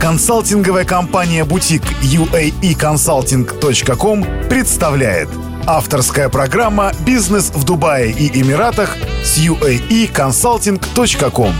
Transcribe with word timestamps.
Консалтинговая 0.00 0.84
компания 0.86 1.44
«Бутик» 1.44 1.82
uaeconsulting.com 2.02 4.48
представляет 4.48 5.28
Авторская 5.66 6.30
программа 6.30 6.92
«Бизнес 7.04 7.50
в 7.50 7.64
Дубае 7.64 8.10
и 8.10 8.40
Эмиратах» 8.40 8.96
с 9.22 9.38
uaeconsulting.com 9.38 11.52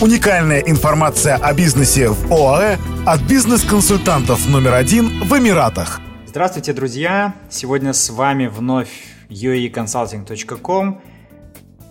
Уникальная 0.00 0.58
информация 0.58 1.36
о 1.36 1.54
бизнесе 1.54 2.08
в 2.08 2.32
ОАЭ 2.32 2.78
от 3.06 3.22
бизнес-консультантов 3.22 4.48
номер 4.48 4.74
один 4.74 5.22
в 5.22 5.32
Эмиратах. 5.38 6.00
Здравствуйте, 6.26 6.72
друзья! 6.72 7.36
Сегодня 7.48 7.92
с 7.92 8.10
вами 8.10 8.48
вновь 8.48 8.90
uaeconsulting.com 9.28 11.00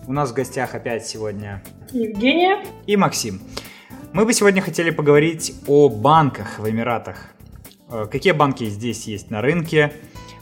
У 0.06 0.12
нас 0.12 0.32
в 0.32 0.34
гостях 0.34 0.74
опять 0.74 1.06
сегодня 1.06 1.62
Евгения 1.92 2.62
и 2.86 2.98
Максим. 2.98 3.40
Мы 4.14 4.24
бы 4.26 4.32
сегодня 4.32 4.62
хотели 4.62 4.90
поговорить 4.90 5.56
о 5.66 5.88
банках 5.88 6.60
в 6.60 6.70
Эмиратах. 6.70 7.16
Э, 7.90 8.06
какие 8.08 8.32
банки 8.32 8.62
здесь 8.66 9.08
есть 9.08 9.28
на 9.28 9.42
рынке, 9.42 9.92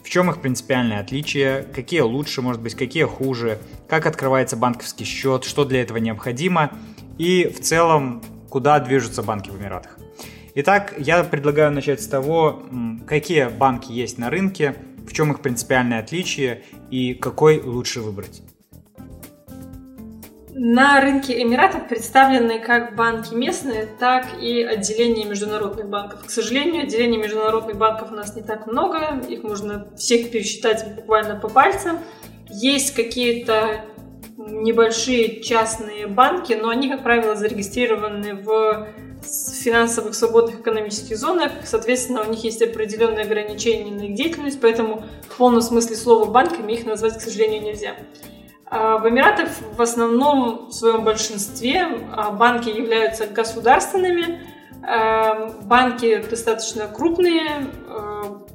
в 0.05 0.11
чем 0.11 0.29
их 0.29 0.43
принципиальное 0.43 1.01
отличие, 1.01 1.63
какие 1.63 2.01
лучше, 2.01 2.43
может 2.43 2.61
быть, 2.61 2.75
какие 2.75 3.05
хуже, 3.05 3.59
как 3.89 4.05
открывается 4.05 4.59
банковский 4.59 5.05
счет, 5.05 5.45
что 5.45 5.65
для 5.65 5.81
этого 5.81 5.97
необходимо 5.97 6.71
и 7.17 7.47
в 7.47 7.63
целом, 7.63 8.23
куда 8.51 8.79
движутся 8.79 9.23
банки 9.23 9.49
в 9.49 9.59
Эмиратах. 9.59 9.99
Итак, 10.55 10.93
я 10.99 11.25
предлагаю 11.25 11.73
начать 11.73 12.03
с 12.03 12.07
того, 12.07 12.63
какие 13.07 13.49
банки 13.49 13.91
есть 13.91 14.19
на 14.19 14.29
рынке, 14.29 14.77
в 15.09 15.15
чем 15.15 15.33
их 15.33 15.41
принципиальное 15.41 16.01
отличие 16.01 16.63
и 16.91 17.15
какой 17.15 17.59
лучше 17.63 18.03
выбрать. 18.03 18.43
На 20.55 21.01
рынке 21.01 21.41
Эмиратов 21.41 21.89
представлены 21.89 22.59
как 22.59 22.95
банки 22.95 23.33
местные, 23.33 23.89
так 23.99 24.27
и 24.39 24.63
отделения 24.63 25.25
международных 25.25 25.89
банков. 25.89 26.27
К 26.27 26.31
сожалению, 26.31 26.83
отделений 26.83 27.17
международных 27.17 27.79
банков 27.79 28.13
у 28.13 28.15
нас 28.15 28.37
не 28.37 28.43
так 28.43 28.67
много, 28.67 29.19
их 29.31 29.45
можно 29.45 29.89
всех 29.97 30.31
пересчитать 30.31 30.95
буквально 30.95 31.37
по 31.37 31.49
пальцам. 31.49 32.01
Есть 32.51 32.95
какие-то 32.95 33.87
небольшие 34.37 35.41
частные 35.41 36.07
банки, 36.07 36.53
но 36.53 36.69
они, 36.69 36.91
как 36.91 37.03
правило, 37.03 37.35
зарегистрированы 37.35 38.35
в 38.35 38.89
финансовых 39.63 40.15
свободных 40.15 40.61
экономических 40.61 41.17
зонах, 41.17 41.53
соответственно, 41.65 42.23
у 42.27 42.31
них 42.31 42.45
есть 42.45 42.61
определенные 42.61 43.25
ограничения 43.25 43.91
на 43.91 44.03
их 44.03 44.15
деятельность, 44.15 44.61
поэтому 44.61 45.05
в 45.31 45.37
полном 45.39 45.63
смысле 45.63 45.97
слова 45.97 46.27
банками 46.27 46.73
их 46.73 46.85
назвать, 46.85 47.17
к 47.17 47.21
сожалению, 47.23 47.63
нельзя. 47.63 47.95
А, 48.75 48.97
в 48.97 49.07
Эмиратах 49.07 49.51
в 49.77 49.83
основном 49.83 50.69
в 50.69 50.73
своем 50.73 51.05
большинстве 51.05 51.87
а, 52.11 52.31
банки 52.31 52.71
являются 52.71 53.27
государственными, 53.27 54.41
а, 54.83 55.51
банки 55.65 56.23
достаточно 56.23 56.89
крупные, 56.89 57.67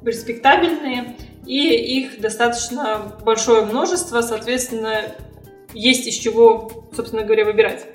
респектабельные, 0.02 1.16
и 1.46 1.68
их 2.00 2.20
достаточно 2.20 3.00
большое 3.24 3.64
множество, 3.64 4.20
соответственно, 4.20 5.02
есть 5.72 6.08
из 6.08 6.14
чего, 6.14 6.68
собственно 6.96 7.22
говоря, 7.22 7.44
выбирать. 7.44 7.86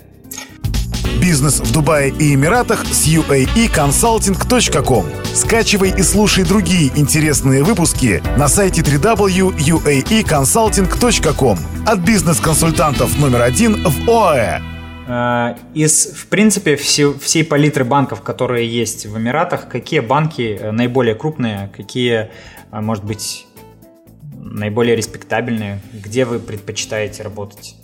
Бизнес 1.23 1.61
в 1.61 1.71
Дубае 1.71 2.09
и 2.09 2.35
Эмиратах 2.35 2.85
с 2.85 3.07
uaeconsulting.com. 3.07 5.05
Скачивай 5.33 5.93
и 5.97 6.01
слушай 6.01 6.43
другие 6.43 6.91
интересные 6.97 7.63
выпуски 7.63 8.21
на 8.37 8.49
сайте 8.49 8.81
www.uaeconsulting.com 8.81 11.57
от 11.87 11.99
бизнес-консультантов 11.99 13.17
номер 13.17 13.41
один 13.41 13.81
в 13.85 14.09
ОАЭ. 14.09 14.59
Э, 15.07 15.55
из, 15.73 16.07
в 16.07 16.27
принципе, 16.27 16.75
все, 16.75 17.13
всей 17.13 17.45
палитры 17.45 17.85
банков, 17.85 18.21
которые 18.21 18.67
есть 18.67 19.05
в 19.05 19.17
Эмиратах, 19.17 19.69
какие 19.69 20.01
банки 20.01 20.59
э, 20.59 20.71
наиболее 20.71 21.15
крупные, 21.15 21.71
какие, 21.73 22.31
э, 22.69 22.81
может 22.81 23.05
быть, 23.05 23.47
наиболее 24.33 24.97
респектабельные, 24.97 25.79
где 25.93 26.25
вы 26.25 26.39
предпочитаете 26.39 27.23
работать? 27.23 27.77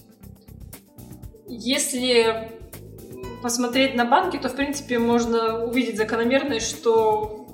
Если 1.47 2.58
посмотреть 3.41 3.95
на 3.95 4.05
банки, 4.05 4.37
то, 4.37 4.49
в 4.49 4.55
принципе, 4.55 4.99
можно 4.99 5.65
увидеть 5.65 5.97
закономерность, 5.97 6.69
что 6.69 7.47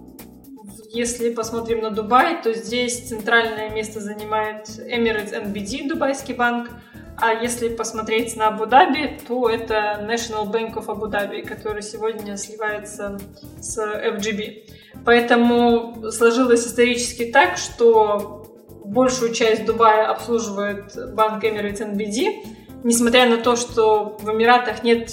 если 0.92 1.34
посмотрим 1.34 1.82
на 1.82 1.90
Дубай, 1.90 2.42
то 2.42 2.54
здесь 2.54 3.10
центральное 3.10 3.70
место 3.70 4.00
занимает 4.00 4.68
Emirates 4.68 5.34
NBD, 5.34 5.90
дубайский 5.90 6.34
банк, 6.34 6.70
а 7.18 7.34
если 7.34 7.70
посмотреть 7.70 8.36
на 8.36 8.48
Абу-Даби, 8.48 9.20
то 9.28 9.50
это 9.50 10.00
National 10.02 10.52
Bank 10.52 10.74
of 10.76 10.88
Abu 10.88 11.10
Dhabi, 11.10 11.44
который 11.44 11.82
сегодня 11.82 12.36
сливается 12.38 13.18
с 13.60 13.78
FGB. 13.78 14.70
Поэтому 15.06 16.12
сложилось 16.12 16.66
исторически 16.66 17.26
так, 17.26 17.58
что 17.58 18.46
большую 18.84 19.34
часть 19.34 19.66
Дубая 19.66 20.08
обслуживает 20.08 21.14
банк 21.14 21.44
Emirates 21.44 21.80
NBD, 21.80 22.46
несмотря 22.84 23.30
на 23.30 23.38
то, 23.38 23.56
что 23.56 24.18
в 24.20 24.30
Эмиратах 24.30 24.84
нет 24.84 25.10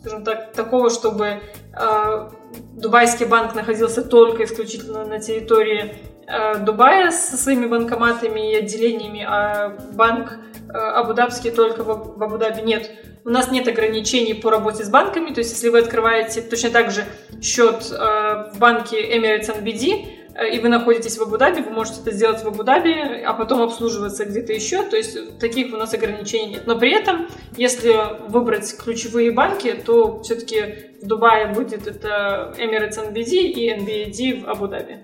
скажем 0.00 0.24
так, 0.24 0.52
такого, 0.52 0.90
чтобы 0.90 1.40
э, 1.74 2.30
Дубайский 2.74 3.26
банк 3.26 3.54
находился 3.54 4.02
только 4.02 4.44
исключительно 4.44 5.04
на 5.04 5.20
территории 5.20 5.94
э, 6.26 6.58
Дубая 6.58 7.10
со 7.10 7.36
своими 7.36 7.66
банкоматами 7.66 8.52
и 8.52 8.56
отделениями, 8.56 9.24
а 9.28 9.76
банк 9.92 10.32
э, 10.68 10.72
Абу-Дабский 10.72 11.50
только 11.50 11.84
в, 11.84 12.22
Абу-Даби 12.22 12.62
нет. 12.62 12.90
У 13.24 13.28
нас 13.28 13.50
нет 13.50 13.68
ограничений 13.68 14.32
по 14.32 14.50
работе 14.50 14.82
с 14.82 14.88
банками, 14.88 15.32
то 15.32 15.40
есть 15.40 15.52
если 15.52 15.68
вы 15.68 15.80
открываете 15.80 16.40
точно 16.40 16.70
так 16.70 16.90
же 16.90 17.04
счет 17.42 17.90
в 17.90 18.58
банке 18.58 19.14
Emirates 19.14 19.54
NBD, 19.54 20.19
и 20.44 20.58
вы 20.58 20.68
находитесь 20.68 21.18
в 21.18 21.22
Абу-Даби, 21.22 21.60
вы 21.62 21.70
можете 21.70 22.00
это 22.00 22.12
сделать 22.12 22.42
в 22.42 22.48
Абу-Даби, 22.48 23.22
а 23.22 23.32
потом 23.34 23.62
обслуживаться 23.62 24.24
где-то 24.24 24.52
еще. 24.52 24.82
То 24.82 24.96
есть 24.96 25.38
таких 25.38 25.72
у 25.72 25.76
нас 25.76 25.92
ограничений 25.92 26.54
нет. 26.54 26.66
Но 26.66 26.78
при 26.78 26.92
этом, 26.92 27.26
если 27.56 27.94
выбрать 28.28 28.74
ключевые 28.76 29.32
банки, 29.32 29.72
то 29.72 30.22
все-таки 30.22 30.90
в 31.02 31.06
Дубае 31.06 31.48
будет 31.48 31.86
это 31.86 32.54
Emirates 32.58 33.12
NBD 33.12 33.30
и 33.30 33.70
NBAD 33.70 34.44
в 34.44 34.48
Абу-Даби. 34.48 34.98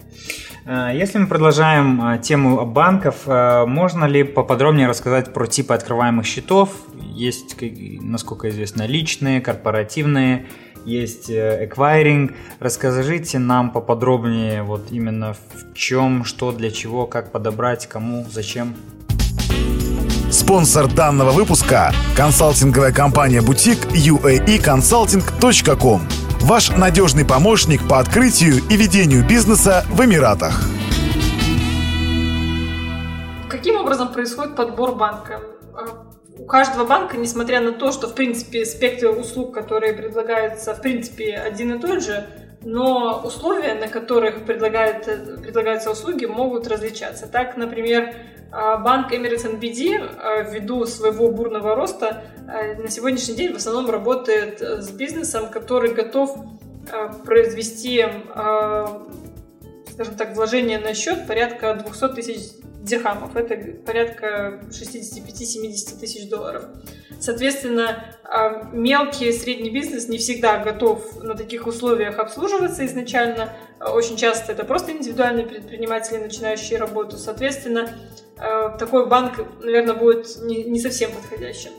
Э, 0.64 0.90
если 0.94 1.18
мы 1.18 1.26
продолжаем 1.26 2.02
э, 2.02 2.18
тему 2.18 2.64
банков, 2.64 3.26
можно 3.26 4.04
ли 4.06 4.24
поподробнее 4.24 4.88
рассказать 4.88 5.32
про 5.32 5.46
типы 5.46 5.74
открываемых 5.74 6.24
счетов? 6.24 6.70
Есть, 6.94 7.56
насколько 8.00 8.48
известно, 8.48 8.86
личные, 8.86 9.40
корпоративные 9.40 10.46
есть 10.86 11.30
эквайринг. 11.30 12.32
Расскажите 12.60 13.38
нам 13.38 13.70
поподробнее 13.70 14.62
вот 14.62 14.90
именно 14.90 15.34
в 15.34 15.38
чем, 15.74 16.24
что, 16.24 16.52
для 16.52 16.70
чего, 16.70 17.06
как 17.06 17.32
подобрать, 17.32 17.86
кому, 17.86 18.24
зачем. 18.30 18.74
Спонсор 20.30 20.86
данного 20.92 21.32
выпуска– 21.32 21.92
консалтинговая 22.16 22.92
компания 22.92 23.42
«Бутик» 23.42 23.86
uaeconsulting.com. 23.86 26.00
Ваш 26.40 26.70
надежный 26.76 27.24
помощник 27.24 27.88
по 27.88 27.98
открытию 27.98 28.56
и 28.68 28.76
ведению 28.76 29.26
бизнеса 29.26 29.86
в 29.88 30.04
Эмиратах. 30.04 30.68
Каким 33.48 33.76
образом 33.76 34.12
происходит 34.12 34.56
подбор 34.56 34.96
банка? 34.96 35.40
У 36.38 36.44
каждого 36.44 36.84
банка, 36.84 37.16
несмотря 37.16 37.60
на 37.60 37.72
то, 37.72 37.92
что, 37.92 38.08
в 38.08 38.14
принципе, 38.14 38.64
спектр 38.64 39.08
услуг, 39.08 39.54
которые 39.54 39.94
предлагаются, 39.94 40.74
в 40.74 40.82
принципе, 40.82 41.34
один 41.34 41.74
и 41.74 41.80
тот 41.80 42.02
же, 42.02 42.26
но 42.62 43.22
условия, 43.24 43.74
на 43.74 43.88
которых 43.88 44.44
предлагают, 44.44 45.04
предлагаются 45.42 45.90
услуги, 45.90 46.26
могут 46.26 46.66
различаться. 46.66 47.26
Так, 47.26 47.56
например, 47.56 48.14
а, 48.50 48.76
банк 48.76 49.12
Emirates 49.12 49.44
NBD 49.44 49.98
а, 49.98 50.42
ввиду 50.42 50.84
своего 50.86 51.30
бурного 51.30 51.74
роста 51.74 52.24
а, 52.48 52.74
на 52.80 52.88
сегодняшний 52.88 53.34
день 53.34 53.52
в 53.52 53.56
основном 53.56 53.90
работает 53.90 54.60
с 54.60 54.90
бизнесом, 54.90 55.48
который 55.48 55.94
готов 55.94 56.36
произвести, 57.24 58.04
скажем 59.96 60.14
так, 60.16 60.36
вложение 60.36 60.78
на 60.78 60.92
счет 60.92 61.26
порядка 61.26 61.72
200 61.74 62.08
тысяч 62.14 62.42
дирхамов. 62.82 63.34
Это 63.34 63.56
порядка 63.80 64.60
65-70 64.68 65.98
тысяч 65.98 66.28
долларов. 66.28 66.64
Соответственно, 67.18 68.04
а, 68.22 68.68
мелкий 68.72 69.30
и 69.30 69.32
средний 69.32 69.70
бизнес 69.70 70.06
не 70.08 70.18
всегда 70.18 70.58
готов 70.58 71.22
на 71.22 71.34
таких 71.34 71.66
условиях 71.66 72.18
обслуживаться 72.18 72.84
изначально. 72.84 73.54
Очень 73.80 74.18
часто 74.18 74.52
это 74.52 74.64
просто 74.64 74.92
индивидуальные 74.92 75.46
предприниматели, 75.46 76.18
начинающие 76.18 76.78
работу. 76.78 77.16
Соответственно, 77.16 77.88
а, 78.36 78.76
такой 78.76 79.08
банк, 79.08 79.46
наверное, 79.60 79.94
будет 79.94 80.26
не 80.44 80.78
совсем 80.78 81.10
подходящим. 81.10 81.70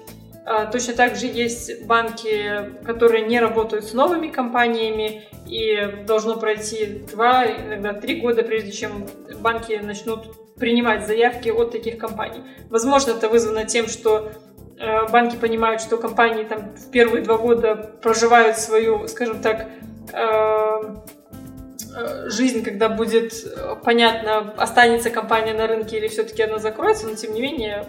А, 0.50 0.66
точно 0.66 0.94
так 0.94 1.18
же 1.18 1.26
есть 1.26 1.86
банки, 1.86 2.72
которые 2.86 3.26
не 3.26 3.38
работают 3.38 3.84
с 3.84 3.92
новыми 3.92 4.30
компаниями, 4.30 5.28
и 5.46 6.06
должно 6.08 6.38
пройти 6.38 7.04
два, 7.12 7.46
иногда 7.46 7.92
три 7.92 8.22
года, 8.22 8.44
прежде 8.44 8.72
чем 8.72 9.06
банки 9.42 9.74
начнут 9.84 10.56
принимать 10.56 11.06
заявки 11.06 11.50
от 11.50 11.74
таких 11.74 11.98
компаний. 11.98 12.44
Возможно, 12.70 13.12
это 13.12 13.28
вызвано 13.28 13.66
тем, 13.66 13.88
что 13.88 14.32
э, 14.80 15.08
банки 15.10 15.36
понимают, 15.36 15.82
что 15.82 15.98
компании 15.98 16.46
там 16.46 16.74
в 16.76 16.92
первые 16.92 17.26
два 17.26 17.38
года 17.38 17.76
проживают 18.02 18.58
свою, 18.58 19.06
скажем 19.10 19.42
так, 19.42 19.68
э, 20.14 20.96
э, 21.94 22.30
жизнь, 22.30 22.64
когда 22.64 22.88
будет 22.88 23.34
понятно, 23.84 24.54
останется 24.56 25.10
компания 25.10 25.54
на 25.54 25.68
рынке 25.68 25.98
или 25.98 26.08
все-таки 26.08 26.42
она 26.42 26.58
закроется, 26.58 27.06
но 27.06 27.16
тем 27.16 27.34
не 27.34 27.42
менее, 27.42 27.86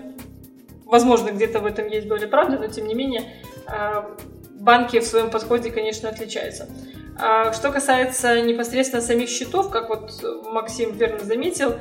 возможно, 0.88 1.31
где-то 1.31 1.61
в 1.61 1.67
этом 1.67 1.87
есть 1.87 2.08
доля 2.08 2.26
правды, 2.26 2.58
но 2.58 2.67
тем 2.67 2.88
не 2.88 2.94
менее, 2.94 3.23
э, 3.67 4.02
банки 4.55 4.99
в 4.99 5.05
своем 5.05 5.31
подходе, 5.31 5.70
конечно, 5.70 6.08
отличаются. 6.08 6.69
А 7.20 7.52
что 7.52 7.70
касается 7.70 8.40
непосредственно 8.43 9.02
самих 9.02 9.29
счетов, 9.29 9.70
как 9.70 9.88
вот 9.88 10.12
Максим 10.44 10.96
верно 10.96 11.25
заметил, 11.25 11.75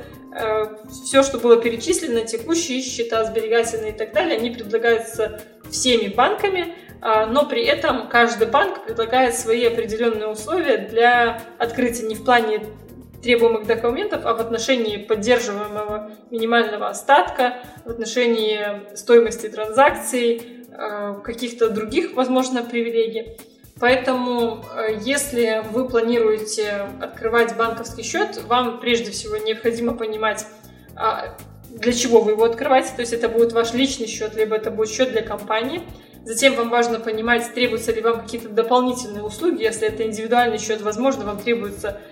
все, 0.90 1.22
что 1.22 1.38
было 1.38 1.60
перечислено, 1.60 2.22
текущие 2.22 2.82
счета, 2.82 3.24
сберегательные 3.24 3.92
и 3.92 3.96
так 3.96 4.12
далее, 4.12 4.36
они 4.36 4.50
предлагаются 4.50 5.40
всеми 5.70 6.08
банками, 6.08 6.74
а, 7.00 7.26
но 7.26 7.46
при 7.46 7.64
этом 7.64 8.08
каждый 8.08 8.48
банк 8.48 8.84
предлагает 8.84 9.34
свои 9.34 9.64
определенные 9.64 10.28
условия 10.28 10.78
для 10.78 11.42
открытия 11.58 12.06
не 12.06 12.14
в 12.14 12.24
плане 12.24 12.66
требуемых 13.22 13.66
документов, 13.66 14.22
а 14.24 14.34
в 14.34 14.40
отношении 14.40 14.96
поддерживаемого 14.96 16.10
минимального 16.30 16.88
остатка, 16.88 17.54
в 17.84 17.90
отношении 17.90 18.94
стоимости 18.96 19.48
транзакций, 19.48 20.66
а, 20.72 21.14
каких-то 21.14 21.70
других, 21.70 22.14
возможно, 22.14 22.62
привилегий. 22.62 23.36
Поэтому, 23.80 24.64
э, 24.76 24.98
если 25.02 25.62
вы 25.70 25.88
планируете 25.88 26.88
открывать 27.00 27.56
банковский 27.56 28.02
счет, 28.02 28.42
вам 28.48 28.80
прежде 28.80 29.12
всего 29.12 29.36
необходимо 29.36 29.94
понимать, 29.94 30.46
а, 30.96 31.36
для 31.70 31.92
чего 31.92 32.20
вы 32.20 32.32
его 32.32 32.44
открываете. 32.44 32.90
То 32.96 33.02
есть 33.02 33.12
это 33.12 33.28
будет 33.28 33.52
ваш 33.52 33.74
личный 33.74 34.08
счет, 34.08 34.34
либо 34.34 34.56
это 34.56 34.70
будет 34.70 34.90
счет 34.90 35.12
для 35.12 35.22
компании– 35.22 35.82
Затем 36.28 36.56
вам 36.56 36.68
важно 36.68 37.00
понимать, 37.00 37.54
требуются 37.54 37.90
ли 37.90 38.02
вам 38.02 38.20
какие-то 38.20 38.50
дополнительные 38.50 39.22
услуги. 39.22 39.62
Если 39.62 39.88
это 39.88 40.04
индивидуальный 40.04 40.58
счет, 40.58 40.82
возможно, 40.82 41.24
вам 41.24 41.38
требуется 41.38 42.02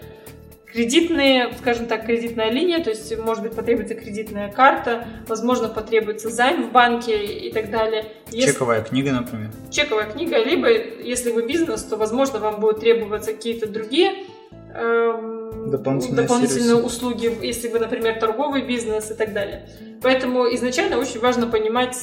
кредитные, 0.77 1.55
скажем 1.59 1.87
так, 1.87 2.05
кредитная 2.05 2.51
линия, 2.51 2.85
то 2.85 2.91
есть, 2.91 3.17
может 3.19 3.43
быть, 3.43 3.55
потребуется 3.55 3.95
кредитная 3.95 4.53
карта, 4.53 5.07
возможно, 5.27 5.71
потребуется 5.71 6.29
займ 6.29 6.69
в 6.69 6.73
банке 6.73 7.25
и 7.25 7.51
так 7.51 7.71
далее. 7.71 8.05
Если... 8.31 8.53
Чековая 8.53 8.83
книга, 8.83 9.11
например. 9.13 9.51
Чековая 9.71 10.05
книга, 10.11 10.37
либо, 10.37 10.69
если 10.69 11.33
вы 11.33 11.47
бизнес, 11.47 11.83
то, 11.83 11.97
возможно, 11.97 12.41
вам 12.41 12.61
будут 12.61 12.81
требоваться 12.81 13.33
какие-то 13.33 13.67
другие 13.67 14.27
эм, 14.75 15.71
дополнительные, 15.71 16.23
дополнительные 16.23 16.77
услуги, 16.77 17.39
если 17.41 17.69
вы, 17.69 17.79
например, 17.79 18.21
торговый 18.21 18.61
бизнес 18.61 19.11
и 19.11 19.15
так 19.15 19.33
далее. 19.33 19.71
Поэтому 20.03 20.45
изначально 20.55 20.99
очень 20.99 21.21
важно 21.21 21.47
понимать 21.47 21.97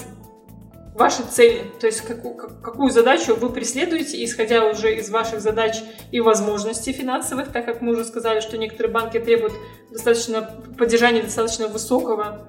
ваши 0.95 1.23
цели, 1.23 1.71
то 1.79 1.87
есть 1.87 2.01
какую, 2.01 2.35
какую 2.35 2.89
задачу 2.89 3.35
вы 3.35 3.49
преследуете, 3.49 4.23
исходя 4.23 4.65
уже 4.65 4.95
из 4.95 5.09
ваших 5.09 5.41
задач 5.41 5.81
и 6.11 6.19
возможностей 6.19 6.93
финансовых, 6.93 7.51
так 7.51 7.65
как 7.65 7.81
мы 7.81 7.93
уже 7.93 8.05
сказали, 8.05 8.39
что 8.39 8.57
некоторые 8.57 8.93
банки 8.93 9.19
требуют 9.19 9.53
достаточно 9.91 10.41
поддержания 10.77 11.23
достаточно 11.23 11.67
высокого 11.67 12.47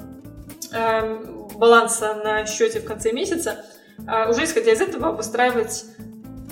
э, 0.73 1.25
баланса 1.57 2.15
на 2.23 2.47
счете 2.47 2.81
в 2.81 2.85
конце 2.85 3.13
месяца, 3.13 3.65
э, 4.07 4.31
уже 4.31 4.45
исходя 4.45 4.73
из 4.73 4.81
этого 4.81 5.13
выстраивать, 5.13 5.85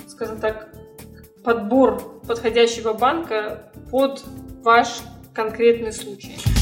скажем 0.07 0.39
так, 0.39 0.69
подбор 1.43 2.21
подходящего 2.27 2.93
банка 2.93 3.71
под 3.91 4.23
ваш 4.63 5.01
конкретный 5.33 5.91
случай. 5.91 6.52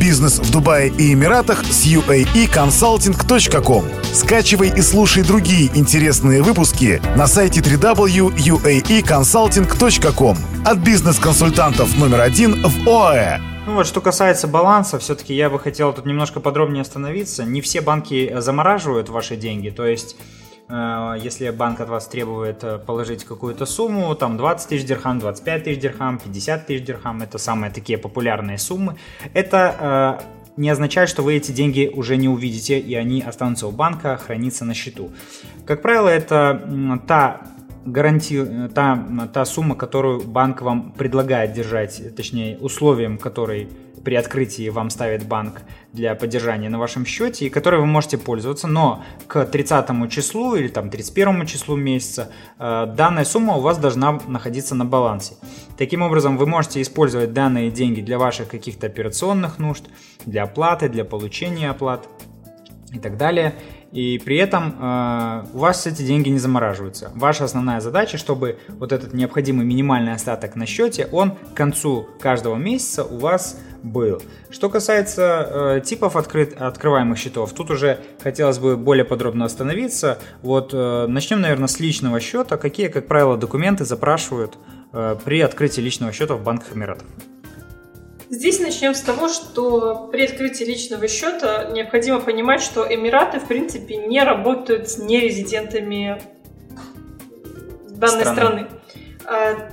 Бизнес 0.00 0.38
в 0.38 0.50
Дубае 0.50 0.88
и 0.88 1.12
Эмиратах 1.12 1.62
с 1.62 1.86
uaeconsulting.com. 1.86 3.84
Скачивай 4.14 4.72
и 4.74 4.80
слушай 4.80 5.22
другие 5.22 5.70
интересные 5.74 6.42
выпуски 6.42 7.02
на 7.16 7.26
сайте 7.26 7.60
www.uaeconsulting.com 7.60 10.38
от 10.64 10.78
бизнес-консультантов 10.78 11.98
номер 11.98 12.20
один 12.20 12.62
в 12.62 12.88
ОАЭ. 12.88 13.40
Ну 13.66 13.74
вот, 13.74 13.86
что 13.86 14.00
касается 14.00 14.48
баланса, 14.48 14.98
все-таки 14.98 15.34
я 15.34 15.50
бы 15.50 15.60
хотел 15.60 15.92
тут 15.92 16.06
немножко 16.06 16.40
подробнее 16.40 16.80
остановиться. 16.80 17.44
Не 17.44 17.60
все 17.60 17.82
банки 17.82 18.34
замораживают 18.38 19.10
ваши 19.10 19.36
деньги, 19.36 19.68
то 19.68 19.84
есть 19.84 20.16
Э, 20.16 20.39
если 21.20 21.50
банк 21.50 21.80
от 21.80 21.88
вас 21.88 22.06
требует 22.06 22.62
э, 22.64 22.78
положить 22.78 23.24
какую-то 23.24 23.66
сумму, 23.66 24.14
там 24.14 24.36
20 24.36 24.68
тысяч 24.68 24.86
дирхам, 24.86 25.18
25 25.18 25.64
тысяч 25.64 25.80
дирхам, 25.80 26.18
50 26.18 26.66
тысяч 26.66 26.84
дирхам, 26.84 27.22
это 27.22 27.38
самые 27.38 27.72
такие 27.72 27.98
популярные 27.98 28.58
суммы, 28.58 28.96
это 29.34 30.18
э, 30.18 30.40
не 30.56 30.70
означает, 30.70 31.08
что 31.08 31.22
вы 31.22 31.34
эти 31.34 31.52
деньги 31.52 31.90
уже 31.92 32.16
не 32.16 32.28
увидите, 32.28 32.78
и 32.78 32.94
они 32.94 33.22
останутся 33.22 33.66
у 33.66 33.72
банка, 33.72 34.16
храниться 34.16 34.64
на 34.64 34.74
счету. 34.74 35.10
Как 35.66 35.82
правило, 35.82 36.08
это 36.08 37.00
та 37.06 37.40
гаранти... 37.84 38.68
та, 38.74 39.28
та 39.32 39.44
сумма, 39.44 39.74
которую 39.74 40.20
банк 40.20 40.62
вам 40.62 40.92
предлагает 40.92 41.52
держать, 41.52 42.14
точнее, 42.14 42.58
условием, 42.58 43.18
который 43.18 43.68
при 44.04 44.14
открытии 44.14 44.68
вам 44.68 44.90
ставит 44.90 45.26
банк 45.26 45.62
для 45.92 46.14
поддержания 46.14 46.68
на 46.68 46.78
вашем 46.78 47.04
счете, 47.04 47.46
и 47.46 47.50
которой 47.50 47.80
вы 47.80 47.86
можете 47.86 48.18
пользоваться, 48.18 48.66
но 48.66 49.04
к 49.26 49.44
30 49.44 50.10
числу 50.10 50.54
или 50.54 50.68
там 50.68 50.90
31 50.90 51.46
числу 51.46 51.76
месяца 51.76 52.30
э, 52.58 52.86
данная 52.96 53.24
сумма 53.24 53.56
у 53.56 53.60
вас 53.60 53.78
должна 53.78 54.20
находиться 54.26 54.74
на 54.74 54.84
балансе. 54.84 55.34
Таким 55.76 56.02
образом, 56.02 56.36
вы 56.36 56.46
можете 56.46 56.80
использовать 56.80 57.32
данные 57.32 57.70
деньги 57.70 58.00
для 58.00 58.18
ваших 58.18 58.48
каких-то 58.48 58.86
операционных 58.86 59.58
нужд, 59.58 59.84
для 60.24 60.44
оплаты, 60.44 60.88
для 60.88 61.04
получения 61.04 61.70
оплат 61.70 62.06
и 62.92 62.98
так 62.98 63.16
далее. 63.16 63.54
И 63.92 64.20
при 64.24 64.36
этом 64.36 64.76
э, 64.78 65.44
у 65.52 65.58
вас 65.58 65.86
эти 65.86 66.02
деньги 66.02 66.28
не 66.28 66.38
замораживаются. 66.38 67.10
Ваша 67.14 67.44
основная 67.44 67.80
задача, 67.80 68.18
чтобы 68.18 68.58
вот 68.68 68.92
этот 68.92 69.14
необходимый 69.14 69.66
минимальный 69.66 70.12
остаток 70.12 70.54
на 70.54 70.64
счете, 70.64 71.08
он 71.10 71.32
к 71.32 71.54
концу 71.54 72.08
каждого 72.20 72.54
месяца 72.54 73.04
у 73.04 73.18
вас 73.18 73.58
был. 73.82 74.22
Что 74.50 74.68
касается 74.68 75.48
э, 75.50 75.80
типов 75.84 76.14
открыт, 76.14 76.54
открываемых 76.60 77.18
счетов, 77.18 77.52
тут 77.52 77.70
уже 77.70 77.98
хотелось 78.22 78.58
бы 78.58 78.76
более 78.76 79.04
подробно 79.04 79.44
остановиться. 79.44 80.18
Вот 80.42 80.70
э, 80.72 81.06
начнем, 81.08 81.40
наверное, 81.40 81.68
с 81.68 81.80
личного 81.80 82.20
счета. 82.20 82.58
Какие, 82.58 82.88
как 82.88 83.08
правило, 83.08 83.36
документы 83.36 83.84
запрашивают 83.84 84.56
э, 84.92 85.16
при 85.24 85.40
открытии 85.40 85.80
личного 85.80 86.12
счета 86.12 86.34
в 86.34 86.44
банках 86.44 86.76
Эмиратов? 86.76 87.06
Здесь 88.30 88.60
начнем 88.60 88.94
с 88.94 89.00
того, 89.00 89.28
что 89.28 90.08
при 90.12 90.24
открытии 90.24 90.62
личного 90.62 91.08
счета 91.08 91.64
необходимо 91.72 92.20
понимать, 92.20 92.62
что 92.62 92.86
Эмираты, 92.88 93.40
в 93.40 93.48
принципе, 93.48 93.96
не 93.96 94.22
работают 94.22 94.88
с 94.88 94.98
нерезидентами 94.98 96.22
данной 97.88 98.20
страны. 98.20 98.34
страны. 98.34 98.66
А, 99.26 99.70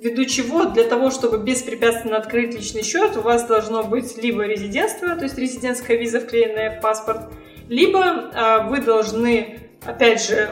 ввиду 0.00 0.24
чего 0.24 0.64
для 0.64 0.84
того, 0.84 1.10
чтобы 1.10 1.36
беспрепятственно 1.36 2.16
открыть 2.16 2.54
личный 2.54 2.82
счет, 2.82 3.18
у 3.18 3.20
вас 3.20 3.46
должно 3.46 3.84
быть 3.84 4.16
либо 4.16 4.44
резидентство, 4.46 5.14
то 5.14 5.24
есть 5.24 5.36
резидентская 5.36 5.98
виза, 5.98 6.20
вклеенная 6.20 6.78
в 6.78 6.80
паспорт, 6.80 7.30
либо 7.68 8.00
э, 8.00 8.68
вы 8.68 8.80
должны, 8.80 9.60
опять 9.84 10.26
же, 10.26 10.48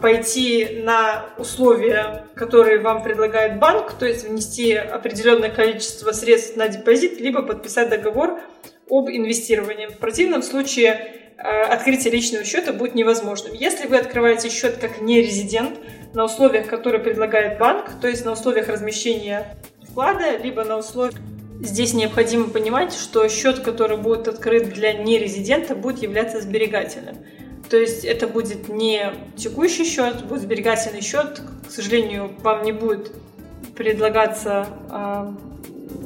пойти 0.00 0.80
на 0.82 1.26
условия, 1.38 2.26
которые 2.34 2.80
вам 2.80 3.02
предлагает 3.02 3.58
банк, 3.58 3.92
то 3.98 4.06
есть 4.06 4.28
внести 4.28 4.72
определенное 4.72 5.50
количество 5.50 6.12
средств 6.12 6.56
на 6.56 6.68
депозит, 6.68 7.20
либо 7.20 7.42
подписать 7.42 7.88
договор 7.88 8.40
об 8.90 9.08
инвестировании. 9.08 9.86
В 9.86 9.98
противном 9.98 10.42
случае 10.42 11.14
э, 11.36 11.62
открытие 11.62 12.12
личного 12.12 12.44
счета 12.44 12.72
будет 12.72 12.94
невозможным. 12.94 13.54
Если 13.54 13.86
вы 13.86 13.96
открываете 13.96 14.50
счет 14.50 14.76
как 14.76 15.00
нерезидент, 15.00 15.78
на 16.14 16.24
условиях, 16.24 16.68
которые 16.68 17.02
предлагает 17.02 17.58
банк, 17.58 17.90
то 18.00 18.08
есть 18.08 18.24
на 18.24 18.32
условиях 18.32 18.68
размещения 18.68 19.56
вклада, 19.82 20.36
либо 20.36 20.64
на 20.64 20.78
условиях 20.78 21.20
Здесь 21.60 21.94
необходимо 21.94 22.48
понимать, 22.48 22.92
что 22.92 23.26
счет, 23.28 23.60
который 23.60 23.96
будет 23.96 24.26
открыт 24.26 24.70
для 24.70 24.92
нерезидента, 24.92 25.76
будет 25.76 26.02
являться 26.02 26.40
сберегательным. 26.40 27.16
То 27.70 27.76
есть 27.76 28.04
это 28.04 28.26
будет 28.26 28.68
не 28.68 29.12
текущий 29.36 29.84
счет, 29.84 30.24
будет 30.24 30.42
сберегательный 30.42 31.00
счет. 31.00 31.40
К 31.66 31.70
сожалению, 31.70 32.32
вам 32.42 32.62
не 32.62 32.72
будет 32.72 33.12
предлагаться 33.74 34.66
а, 34.90 35.34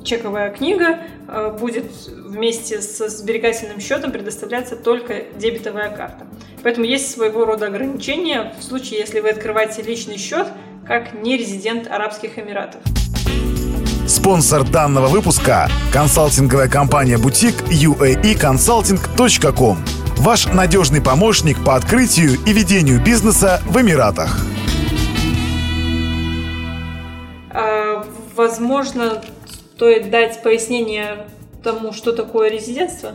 чековая 0.04 0.50
книга, 0.50 1.00
а, 1.26 1.50
будет 1.50 1.86
вместе 2.08 2.80
с 2.80 3.08
сберегательным 3.08 3.80
счетом 3.80 4.12
предоставляться 4.12 4.76
только 4.76 5.24
дебетовая 5.36 5.90
карта. 5.90 6.28
Поэтому 6.62 6.86
есть 6.86 7.10
своего 7.10 7.44
рода 7.44 7.66
ограничения 7.66 8.54
в 8.58 8.62
случае, 8.62 9.00
если 9.00 9.20
вы 9.20 9.28
открываете 9.30 9.82
личный 9.82 10.16
счет 10.16 10.46
как 10.86 11.12
не 11.12 11.36
резидент 11.36 11.86
Арабских 11.86 12.38
Эмиратов. 12.38 12.80
Спонсор 14.06 14.64
данного 14.64 15.08
выпуска– 15.08 15.68
консалтинговая 15.92 16.68
компания 16.68 17.18
«Бутик» 17.18 17.56
uaeconsulting.com. 17.68 19.97
Ваш 20.18 20.46
надежный 20.46 21.00
помощник 21.00 21.64
по 21.64 21.76
открытию 21.76 22.32
и 22.44 22.52
ведению 22.52 23.02
бизнеса 23.02 23.62
в 23.66 23.80
Эмиратах. 23.80 24.37
А, 27.50 28.04
возможно, 28.34 29.22
стоит 29.76 30.10
дать 30.10 30.42
пояснение 30.42 31.28
тому, 31.62 31.92
что 31.92 32.12
такое 32.12 32.50
резидентство? 32.50 33.12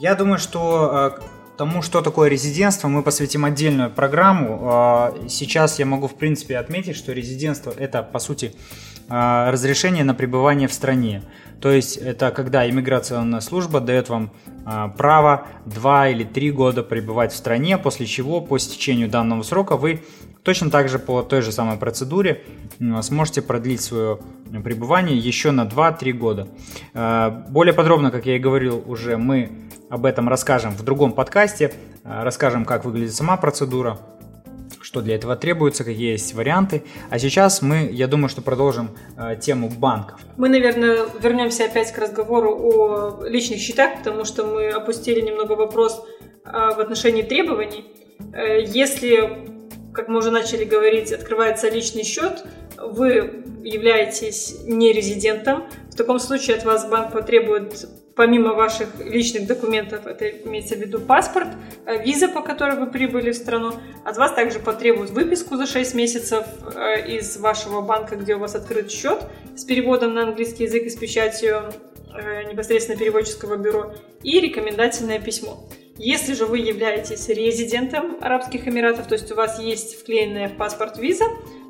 Я 0.00 0.16
думаю, 0.16 0.38
что 0.38 1.20
тому, 1.56 1.82
что 1.82 2.02
такое 2.02 2.28
резидентство, 2.28 2.88
мы 2.88 3.02
посвятим 3.02 3.44
отдельную 3.44 3.90
программу. 3.90 4.60
А, 4.64 5.14
сейчас 5.28 5.78
я 5.78 5.86
могу, 5.86 6.08
в 6.08 6.14
принципе, 6.14 6.58
отметить, 6.58 6.96
что 6.96 7.12
резидентство– 7.12 7.72
это, 7.78 8.02
по 8.02 8.18
сути, 8.18 8.54
а, 9.08 9.50
разрешение 9.50 10.04
на 10.04 10.14
пребывание 10.14 10.68
в 10.68 10.72
стране. 10.72 11.22
То 11.60 11.70
есть 11.70 11.96
это 11.96 12.30
когда 12.30 12.68
иммиграционная 12.68 13.40
служба 13.40 13.80
дает 13.80 14.08
вам 14.08 14.30
а, 14.64 14.88
право 14.88 15.46
2 15.66 16.08
или 16.08 16.24
3 16.24 16.50
года 16.52 16.82
пребывать 16.82 17.32
в 17.32 17.36
стране, 17.36 17.78
после 17.78 18.06
чего 18.06 18.40
по 18.40 18.58
стечению 18.58 19.08
данного 19.08 19.42
срока 19.42 19.76
вы 19.76 20.02
точно 20.42 20.70
так 20.70 20.88
же 20.88 20.98
по 20.98 21.22
той 21.22 21.42
же 21.42 21.50
самой 21.50 21.76
процедуре 21.76 22.44
сможете 23.00 23.42
продлить 23.42 23.80
свое 23.80 24.20
пребывание 24.62 25.16
еще 25.18 25.50
на 25.50 25.64
2-3 25.64 26.12
года. 26.12 26.48
Более 27.48 27.74
подробно, 27.74 28.12
как 28.12 28.26
я 28.26 28.36
и 28.36 28.38
говорил 28.38 28.80
уже, 28.86 29.16
мы 29.16 29.50
об 29.88 30.04
этом 30.04 30.28
расскажем 30.28 30.72
в 30.72 30.82
другом 30.82 31.12
подкасте. 31.12 31.72
Э, 32.04 32.22
расскажем, 32.22 32.64
как 32.64 32.84
выглядит 32.84 33.14
сама 33.14 33.36
процедура, 33.36 33.98
что 34.96 35.02
для 35.02 35.16
этого 35.16 35.36
требуется, 35.36 35.84
какие 35.84 36.12
есть 36.12 36.32
варианты. 36.32 36.82
А 37.10 37.18
сейчас 37.18 37.60
мы, 37.60 37.90
я 37.92 38.06
думаю, 38.06 38.30
что 38.30 38.40
продолжим 38.40 38.92
э, 39.18 39.36
тему 39.36 39.68
банков. 39.68 40.18
Мы, 40.38 40.48
наверное, 40.48 41.00
вернемся 41.20 41.66
опять 41.66 41.92
к 41.92 41.98
разговору 41.98 42.56
о 42.58 43.26
личных 43.26 43.58
счетах, 43.58 43.98
потому 43.98 44.24
что 44.24 44.46
мы 44.46 44.70
опустили 44.70 45.20
немного 45.20 45.52
вопрос 45.52 46.02
э, 46.46 46.50
в 46.50 46.80
отношении 46.80 47.20
требований. 47.20 47.84
Э, 48.32 48.62
если, 48.62 49.46
как 49.92 50.08
мы 50.08 50.16
уже 50.16 50.30
начали 50.30 50.64
говорить, 50.64 51.12
открывается 51.12 51.68
личный 51.68 52.02
счет, 52.02 52.46
вы 52.78 53.44
являетесь 53.62 54.60
не 54.64 54.94
резидентом, 54.94 55.64
в 55.92 55.94
таком 55.94 56.18
случае 56.18 56.56
от 56.56 56.64
вас 56.64 56.88
банк 56.88 57.12
потребует 57.12 57.86
помимо 58.16 58.54
ваших 58.54 58.88
личных 58.98 59.46
документов, 59.46 60.06
это 60.06 60.28
имеется 60.28 60.74
в 60.74 60.78
виду 60.78 60.98
паспорт, 60.98 61.48
э, 61.84 62.02
виза, 62.02 62.28
по 62.28 62.40
которой 62.40 62.76
вы 62.76 62.86
прибыли 62.86 63.30
в 63.30 63.36
страну, 63.36 63.74
от 64.04 64.16
вас 64.16 64.32
также 64.32 64.58
потребуют 64.58 65.10
выписку 65.10 65.56
за 65.56 65.66
6 65.66 65.94
месяцев 65.94 66.46
э, 66.74 67.06
из 67.06 67.36
вашего 67.36 67.82
банка, 67.82 68.16
где 68.16 68.34
у 68.34 68.38
вас 68.38 68.54
открыт 68.54 68.90
счет, 68.90 69.22
с 69.54 69.64
переводом 69.64 70.14
на 70.14 70.22
английский 70.22 70.64
язык 70.64 70.84
и 70.84 70.90
с 70.90 70.96
печатью 70.96 71.62
непосредственно 72.50 72.98
переводческого 72.98 73.56
бюро, 73.56 73.94
и 74.22 74.40
рекомендательное 74.40 75.20
письмо. 75.20 75.68
Если 75.98 76.34
же 76.34 76.44
вы 76.44 76.58
являетесь 76.58 77.28
резидентом 77.28 78.18
Арабских 78.20 78.68
Эмиратов, 78.68 79.06
то 79.06 79.14
есть 79.14 79.32
у 79.32 79.34
вас 79.34 79.58
есть 79.58 79.98
вклеенная 79.98 80.48
в 80.48 80.56
паспорт 80.56 80.98
виза, 80.98 81.24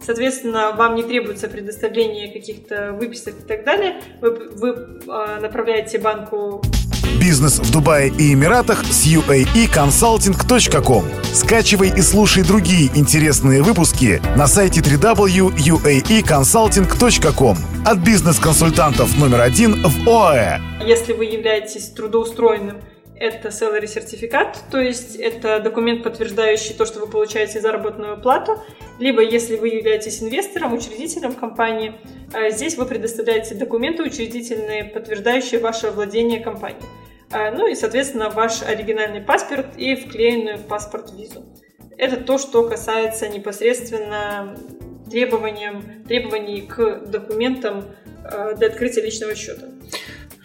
соответственно, 0.04 0.72
вам 0.72 0.96
не 0.96 1.04
требуется 1.04 1.48
предоставление 1.48 2.32
каких-то 2.32 2.92
выписок 2.92 3.34
и 3.38 3.46
так 3.46 3.64
далее, 3.64 4.00
вы, 4.20 4.30
вы 4.30 4.68
э, 4.70 5.40
направляете 5.40 5.98
банку 5.98 6.60
Бизнес 7.20 7.58
в 7.58 7.70
Дубае 7.70 8.10
и 8.18 8.32
Эмиратах 8.32 8.84
с 8.84 9.06
uaeconsulting.com. 9.06 11.04
Скачивай 11.34 11.92
и 11.96 12.02
слушай 12.02 12.42
другие 12.42 12.90
интересные 12.94 13.62
выпуски 13.62 14.20
на 14.36 14.46
сайте 14.46 14.80
www.uaeconsulting.com 14.80 17.58
от 17.84 17.98
бизнес-консультантов 17.98 19.18
номер 19.18 19.40
один 19.40 19.82
в 19.82 20.08
ОАЭ. 20.08 20.60
Если 20.84 21.12
вы 21.12 21.24
являетесь 21.26 21.90
трудоустроенным 21.90 22.76
это 23.18 23.48
salary 23.48 23.86
сертификат, 23.86 24.58
то 24.70 24.80
есть 24.80 25.16
это 25.16 25.60
документ, 25.60 26.02
подтверждающий 26.02 26.74
то, 26.74 26.84
что 26.84 27.00
вы 27.00 27.06
получаете 27.06 27.60
заработную 27.60 28.20
плату, 28.20 28.62
либо 28.98 29.22
если 29.22 29.56
вы 29.56 29.68
являетесь 29.68 30.22
инвестором, 30.22 30.74
учредителем 30.74 31.32
компании, 31.32 31.94
э, 32.34 32.50
здесь 32.50 32.76
вы 32.76 32.86
предоставляете 32.86 33.54
документы 33.54 34.02
учредительные, 34.02 34.84
подтверждающие 34.84 35.60
ваше 35.60 35.90
владение 35.90 36.40
компанией. 36.40 36.82
Э, 37.30 37.50
ну 37.50 37.66
и, 37.66 37.74
соответственно, 37.74 38.28
ваш 38.28 38.62
оригинальный 38.62 39.22
паспорт 39.22 39.66
и 39.76 39.96
вклеенную 39.96 40.58
в 40.58 40.66
паспорт 40.66 41.12
визу. 41.12 41.44
Это 41.96 42.16
то, 42.16 42.36
что 42.36 42.68
касается 42.68 43.28
непосредственно 43.28 44.56
требованиям, 45.10 46.04
требований 46.06 46.62
к 46.62 47.06
документам 47.06 47.84
э, 48.24 48.54
для 48.56 48.68
открытия 48.68 49.00
личного 49.00 49.34
счета. 49.34 49.68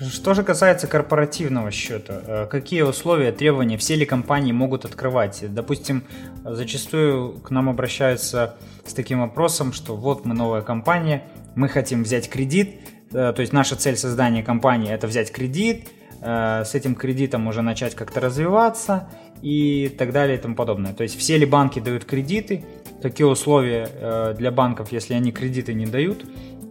Что 0.09 0.33
же 0.33 0.43
касается 0.43 0.87
корпоративного 0.87 1.69
счета, 1.69 2.21
э, 2.25 2.47
какие 2.49 2.81
условия, 2.81 3.31
требования 3.31 3.77
все 3.77 3.95
ли 3.95 4.05
компании 4.05 4.51
могут 4.51 4.83
открывать? 4.83 5.43
Допустим, 5.53 6.03
зачастую 6.43 7.33
к 7.33 7.51
нам 7.51 7.69
обращаются 7.69 8.55
с 8.83 8.93
таким 8.93 9.19
вопросом, 9.19 9.73
что 9.73 9.95
вот 9.95 10.25
мы 10.25 10.33
новая 10.33 10.61
компания, 10.61 11.23
мы 11.53 11.69
хотим 11.69 12.03
взять 12.03 12.29
кредит, 12.29 12.79
э, 13.13 13.31
то 13.35 13.41
есть 13.41 13.53
наша 13.53 13.75
цель 13.75 13.95
создания 13.95 14.41
компании 14.41 14.91
это 14.91 15.05
взять 15.05 15.31
кредит, 15.31 15.87
э, 16.21 16.63
с 16.65 16.73
этим 16.73 16.95
кредитом 16.95 17.45
уже 17.45 17.61
начать 17.61 17.93
как-то 17.93 18.21
развиваться 18.21 19.07
и 19.43 19.93
так 19.99 20.13
далее 20.13 20.37
и 20.37 20.41
тому 20.41 20.55
подобное. 20.55 20.93
То 20.93 21.03
есть 21.03 21.19
все 21.19 21.37
ли 21.37 21.45
банки 21.45 21.79
дают 21.79 22.05
кредиты, 22.05 22.65
какие 23.03 23.25
условия 23.25 24.33
для 24.37 24.51
банков, 24.51 24.91
если 24.91 25.15
они 25.15 25.31
кредиты 25.31 25.73
не 25.73 25.87
дают, 25.87 26.23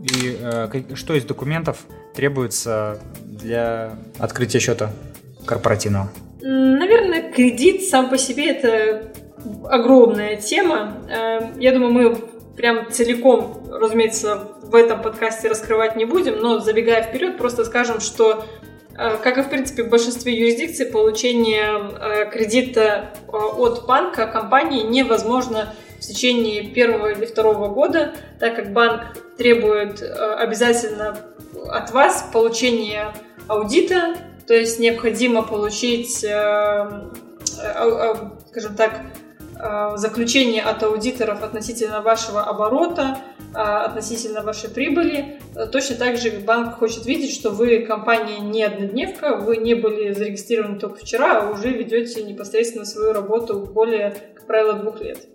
и 0.03 0.39
что 0.95 1.15
из 1.15 1.25
документов 1.25 1.79
требуется 2.15 2.99
для 3.23 3.97
открытия 4.19 4.59
счета 4.59 4.93
корпоративного? 5.45 6.11
Наверное, 6.41 7.31
кредит 7.31 7.85
сам 7.85 8.09
по 8.09 8.17
себе 8.17 8.51
это 8.51 9.13
огромная 9.65 10.37
тема. 10.37 10.97
Эм, 11.09 11.59
я 11.59 11.73
думаю, 11.73 11.93
мы 11.93 12.17
прям 12.57 12.91
целиком, 12.91 13.63
разумеется, 13.71 14.49
в 14.63 14.75
этом 14.75 15.03
подкасте 15.03 15.49
раскрывать 15.49 15.97
не 15.97 16.05
будем, 16.05 16.39
но 16.39 16.59
забегая 16.59 17.03
вперед, 17.03 17.39
просто 17.39 17.65
скажем, 17.65 18.01
что 18.01 18.45
э, 18.97 19.17
как 19.23 19.39
и 19.39 19.43
в 19.43 19.49
принципе 19.49 19.83
в 19.85 19.89
большинстве 19.89 20.39
юрисдикций, 20.39 20.87
получение 20.87 21.91
э, 21.99 22.31
кредита 22.31 23.11
э, 23.27 23.31
от 23.33 23.87
банка 23.87 24.27
компании 24.27 24.83
невозможно 24.83 25.75
в 26.01 26.03
течение 26.03 26.71
первого 26.71 27.13
или 27.13 27.27
второго 27.27 27.69
года, 27.69 28.15
так 28.39 28.57
как 28.57 28.73
банк 28.73 29.03
требует 29.37 30.03
обязательно 30.03 31.17
от 31.69 31.91
вас 31.93 32.29
получение 32.33 33.13
аудита, 33.49 34.17
то 34.47 34.55
есть 34.55 34.81
необходимо 34.81 35.43
получить, 35.43 36.25
э, 36.25 36.29
э, 37.63 38.15
скажем 38.49 38.75
так, 38.75 39.01
э, 39.63 39.97
заключение 39.97 40.63
от 40.63 40.83
аудиторов 40.83 41.45
относительно 41.45 42.01
вашего 42.01 42.43
оборота, 42.43 43.19
относительно 43.53 44.43
вашей 44.43 44.71
прибыли. 44.71 45.41
Точно 45.73 45.97
так 45.97 46.17
же 46.17 46.31
банк 46.31 46.79
хочет 46.79 47.05
видеть, 47.05 47.33
что 47.33 47.51
вы 47.51 47.81
компания 47.81 48.39
не 48.39 48.63
однодневка, 48.63 49.37
вы 49.37 49.57
не 49.57 49.75
были 49.75 50.13
зарегистрированы 50.13 50.79
только 50.79 51.01
вчера, 51.01 51.43
а 51.43 51.51
уже 51.51 51.71
ведете 51.71 52.23
непосредственно 52.23 52.85
свою 52.85 53.13
работу 53.13 53.59
более, 53.59 54.15
как 54.35 54.47
правило, 54.47 54.75
двух 54.75 55.01
лет. 55.01 55.29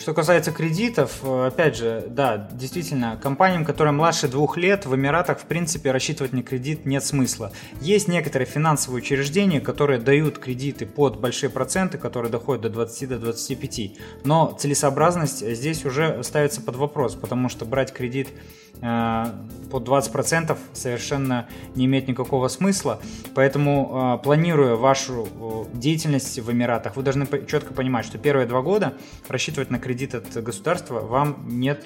Что 0.00 0.14
касается 0.14 0.50
кредитов, 0.50 1.18
э, 1.22 1.48
опять 1.48 1.76
же, 1.76 2.06
да, 2.08 2.48
действительно, 2.52 3.18
компаниям, 3.22 3.66
которые 3.66 3.92
младше 3.92 4.28
двух 4.28 4.56
лет, 4.56 4.86
в 4.86 4.96
Эмиратах, 4.96 5.40
в 5.40 5.44
принципе, 5.44 5.90
рассчитывать 5.90 6.32
на 6.32 6.42
кредит 6.42 6.86
нет 6.86 7.04
смысла. 7.04 7.52
Есть 7.82 8.08
некоторые 8.08 8.46
финансовые 8.46 9.02
учреждения, 9.02 9.60
которые 9.60 10.00
дают 10.00 10.38
кредиты 10.38 10.86
под 10.86 11.20
большие 11.20 11.50
проценты, 11.50 11.98
которые 11.98 12.32
доходят 12.32 12.62
до 12.62 12.82
20-25. 12.82 13.98
Но 14.24 14.56
целесообразность 14.58 15.46
здесь 15.46 15.84
уже 15.84 16.22
ставится 16.24 16.62
под 16.62 16.76
вопрос, 16.76 17.14
потому 17.14 17.50
что 17.50 17.66
брать 17.66 17.92
кредит 17.92 18.28
э, 18.80 19.24
под 19.70 19.86
20% 19.86 20.56
совершенно 20.72 21.46
не 21.74 21.84
имеет 21.84 22.08
никакого 22.08 22.48
смысла. 22.48 23.00
Поэтому, 23.34 24.16
э, 24.18 24.24
планируя 24.24 24.76
вашу 24.76 25.68
деятельность 25.74 26.38
в 26.38 26.50
Эмиратах, 26.50 26.96
вы 26.96 27.02
должны 27.02 27.26
четко 27.46 27.74
понимать, 27.74 28.06
что 28.06 28.16
первые 28.16 28.46
два 28.46 28.62
года 28.62 28.94
рассчитывать 29.28 29.68
на 29.68 29.78
кредит 29.78 29.89
кредит 29.90 30.14
от 30.14 30.42
государства, 30.44 31.00
вам 31.00 31.46
нет, 31.48 31.84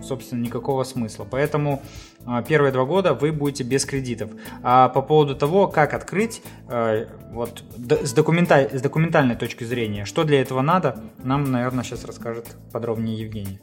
собственно, 0.00 0.40
никакого 0.40 0.84
смысла. 0.84 1.26
Поэтому 1.28 1.82
а, 2.24 2.40
первые 2.42 2.72
два 2.72 2.84
года 2.84 3.14
вы 3.14 3.32
будете 3.32 3.64
без 3.64 3.84
кредитов. 3.84 4.30
А 4.62 4.88
по 4.88 5.02
поводу 5.02 5.34
того, 5.34 5.66
как 5.66 5.92
открыть, 5.92 6.40
э, 6.68 7.06
вот 7.32 7.64
с, 8.04 8.12
документаль, 8.12 8.70
с 8.72 8.80
документальной 8.80 9.34
точки 9.34 9.64
зрения, 9.64 10.04
что 10.04 10.22
для 10.22 10.40
этого 10.40 10.62
надо, 10.62 11.00
нам, 11.24 11.50
наверное, 11.50 11.82
сейчас 11.82 12.04
расскажет 12.04 12.46
подробнее 12.72 13.18
Евгений. 13.18 13.58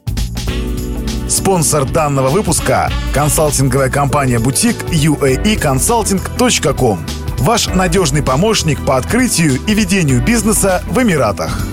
Спонсор 1.26 1.90
данного 1.90 2.28
выпуска– 2.28 2.90
консалтинговая 3.14 3.88
компания 3.88 4.38
«Бутик» 4.38 4.76
uaeconsulting.com. 4.92 6.98
Ваш 7.38 7.68
надежный 7.68 8.22
помощник 8.22 8.84
по 8.84 8.98
открытию 8.98 9.54
и 9.66 9.74
ведению 9.74 10.22
бизнеса 10.22 10.82
в 10.86 11.02
Эмиратах 11.02 11.66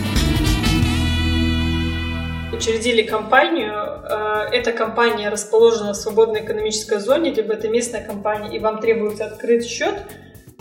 учредили 2.62 3.02
компанию, 3.02 3.74
э, 3.74 4.50
эта 4.54 4.72
компания 4.72 5.30
расположена 5.30 5.94
в 5.94 5.96
свободной 5.96 6.42
экономической 6.42 7.00
зоне, 7.00 7.34
либо 7.34 7.54
это 7.54 7.68
местная 7.68 8.04
компания, 8.04 8.56
и 8.56 8.60
вам 8.60 8.80
требуется 8.80 9.26
открыть 9.26 9.66
счет, 9.66 9.96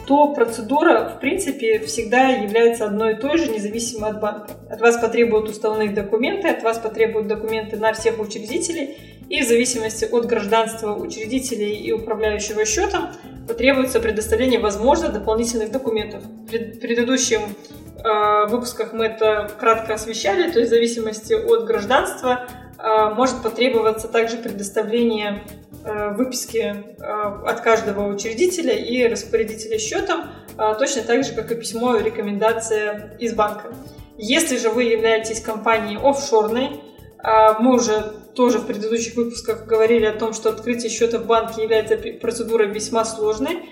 то 0.06 0.32
процедура, 0.32 1.12
в 1.14 1.20
принципе, 1.20 1.78
всегда 1.80 2.28
является 2.28 2.86
одной 2.86 3.12
и 3.12 3.16
той 3.16 3.36
же, 3.36 3.50
независимо 3.50 4.08
от 4.08 4.20
банка. 4.20 4.52
От 4.70 4.80
вас 4.80 4.96
потребуют 4.96 5.50
уставные 5.50 5.90
документы, 5.90 6.48
от 6.48 6.62
вас 6.62 6.78
потребуют 6.78 7.28
документы 7.28 7.76
на 7.76 7.92
всех 7.92 8.18
учредителей, 8.18 8.96
и 9.28 9.42
в 9.42 9.46
зависимости 9.46 10.06
от 10.10 10.24
гражданства 10.24 10.94
учредителей 10.94 11.76
и 11.76 11.92
управляющего 11.92 12.64
счетом 12.64 13.10
потребуется 13.46 14.00
предоставление, 14.00 14.58
возможно, 14.58 15.10
дополнительных 15.10 15.70
документов. 15.70 16.22
В 16.24 16.80
предыдущем 16.80 17.40
э, 18.04 18.46
выпусках 18.48 18.92
мы 18.92 19.06
это 19.06 19.50
кратко 19.58 19.94
освещали, 19.94 20.50
то 20.50 20.58
есть 20.58 20.70
в 20.70 20.74
зависимости 20.74 21.32
от 21.32 21.64
гражданства 21.64 22.46
э, 22.78 23.14
может 23.14 23.42
потребоваться 23.42 24.08
также 24.08 24.36
предоставление 24.36 25.44
э, 25.84 26.14
выписки 26.14 26.74
от 27.00 27.60
каждого 27.60 28.06
учредителя 28.12 28.72
и 28.72 29.06
распорядителя 29.06 29.78
счетом, 29.78 30.24
точно 30.78 31.02
так 31.02 31.24
же, 31.24 31.32
как 31.32 31.50
и 31.52 31.54
письмо 31.54 31.96
рекомендация 31.96 33.16
из 33.18 33.34
банка. 33.34 33.72
Если 34.18 34.56
же 34.58 34.70
вы 34.70 34.84
являетесь 34.84 35.40
компанией 35.40 35.98
офшорной, 36.02 36.80
мы 37.58 37.74
уже 37.74 38.12
тоже 38.34 38.58
в 38.58 38.66
предыдущих 38.66 39.16
выпусках 39.16 39.66
говорили 39.66 40.06
о 40.06 40.12
том, 40.12 40.32
что 40.32 40.50
открытие 40.50 40.90
счета 40.90 41.18
в 41.18 41.26
банке 41.26 41.62
является 41.62 41.96
процедурой 41.96 42.68
весьма 42.68 43.04
сложной. 43.04 43.68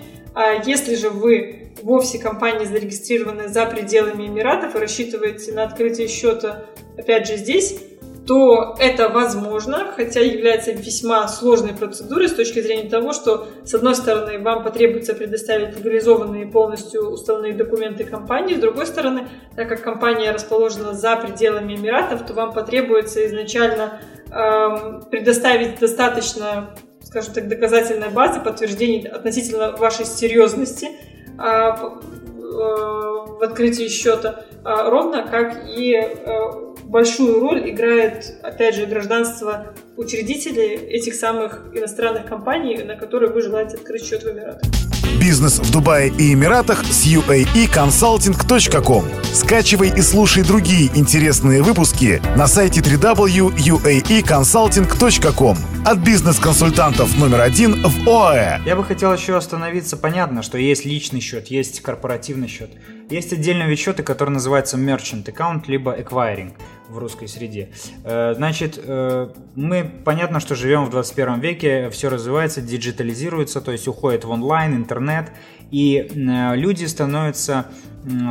Если 0.64 0.94
же 0.94 1.11
вы 1.11 1.73
вовсе 1.82 2.18
компания 2.18 2.66
зарегистрированы 2.66 3.49
за 3.49 3.66
пределами 3.66 4.26
Эмиратов 4.26 4.75
и 4.75 4.78
рассчитываете 4.78 5.52
на 5.52 5.64
открытие 5.64 6.08
счета, 6.08 6.66
опять 6.97 7.26
же, 7.26 7.37
здесь, 7.37 7.80
то 8.28 8.76
это 8.78 9.08
возможно, 9.08 9.90
хотя 9.97 10.20
является 10.20 10.73
весьма 10.73 11.26
сложной 11.28 11.73
процедурой 11.73 12.28
с 12.28 12.35
точки 12.35 12.61
зрения 12.61 12.88
того, 12.90 13.14
что, 13.14 13.49
с 13.64 13.73
одной 13.73 13.94
стороны, 13.94 14.38
вам 14.38 14.62
потребуется 14.62 15.14
предоставить 15.14 15.78
легализованные 15.78 16.47
полностью 16.47 17.08
уставные 17.08 17.54
документы 17.54 18.04
компании, 18.04 18.54
с 18.54 18.58
другой 18.58 18.87
стороны, 18.87 19.28
так 19.56 19.70
как 19.70 19.80
компания 19.80 20.30
расположена 20.30 20.92
за 20.92 21.16
пределами 21.16 21.75
Эмиратов, 21.75 22.26
то 22.26 22.35
вам 22.35 22.52
потребуется 22.52 23.26
изначально 23.26 24.02
эм, 24.30 25.04
предоставить 25.11 25.80
достаточно, 25.80 26.75
скажем 27.08 27.32
так, 27.32 27.48
доказательной 27.48 28.10
базы 28.10 28.40
подтверждений 28.40 29.08
относительно 29.08 29.74
вашей 29.76 30.04
серьезности 30.04 30.90
а, 31.38 31.74
в 32.36 33.42
открытии 33.42 33.88
счета, 33.88 34.44
а, 34.62 34.90
ровно 34.90 35.26
как 35.26 35.66
и 35.66 35.96
а, 35.96 36.74
большую 36.84 37.40
роль 37.40 37.70
играет, 37.70 38.38
опять 38.42 38.74
же, 38.74 38.84
гражданство 38.84 39.68
учредителей 39.99 40.76
этих 40.76 41.14
самых 41.14 41.64
иностранных 41.75 42.25
компаний, 42.26 42.85
на 42.85 42.95
которые 42.95 43.33
вы 43.33 43.43
желаете 43.43 43.76
открыть 43.76 44.05
счет 44.05 44.23
в 44.23 44.31
Эмиратах. 44.31 44.62
Бизнес 45.21 45.59
в 45.59 45.73
Дубае 45.73 46.12
и 46.17 46.33
Эмиратах 46.33 46.85
с 46.85 47.05
uaeconsulting.com. 47.07 49.05
Скачивай 49.33 49.88
и 49.88 50.00
слушай 50.00 50.45
другие 50.45 50.97
интересные 50.97 51.61
выпуски 51.62 52.23
на 52.37 52.47
сайте 52.47 52.81
www.uaeconsulting.com 52.81 55.57
от 55.85 55.99
бизнес-консультантов 55.99 57.19
номер 57.19 57.40
один 57.40 57.83
в 57.83 58.09
ОАЭ. 58.09 58.61
Я 58.64 58.76
бы 58.76 58.85
хотел 58.85 59.12
еще 59.12 59.37
остановиться. 59.37 59.97
Понятно, 59.97 60.43
что 60.43 60.59
есть 60.59 60.85
личный 60.85 61.19
счет, 61.21 61.49
есть 61.49 61.81
корпоративный 61.81 62.47
счет. 62.47 62.71
Есть 63.11 63.33
отдельные 63.33 63.75
счеты, 63.75 64.05
который 64.05 64.31
называется 64.31 64.76
Merchant 64.76 65.25
Account, 65.25 65.64
либо 65.67 65.99
Acquiring 65.99 66.52
в 66.88 66.99
русской 66.99 67.28
среде. 67.28 67.71
Э, 68.04 68.35
значит, 68.35 68.80
э, 68.83 69.28
мы, 69.54 69.90
понятно, 70.04 70.40
что 70.40 70.54
живем 70.54 70.85
в 70.85 70.90
21 70.90 71.40
веке, 71.40 71.90
все 71.90 72.09
развивается, 72.09 72.61
диджитализируется, 72.61 73.61
то 73.61 73.73
есть 73.73 73.88
уходит 73.88 74.25
в 74.25 74.30
онлайн, 74.30 74.75
интернет, 74.75 75.30
и 75.71 75.97
э, 75.99 76.57
люди 76.57 76.85
становятся, 76.87 77.66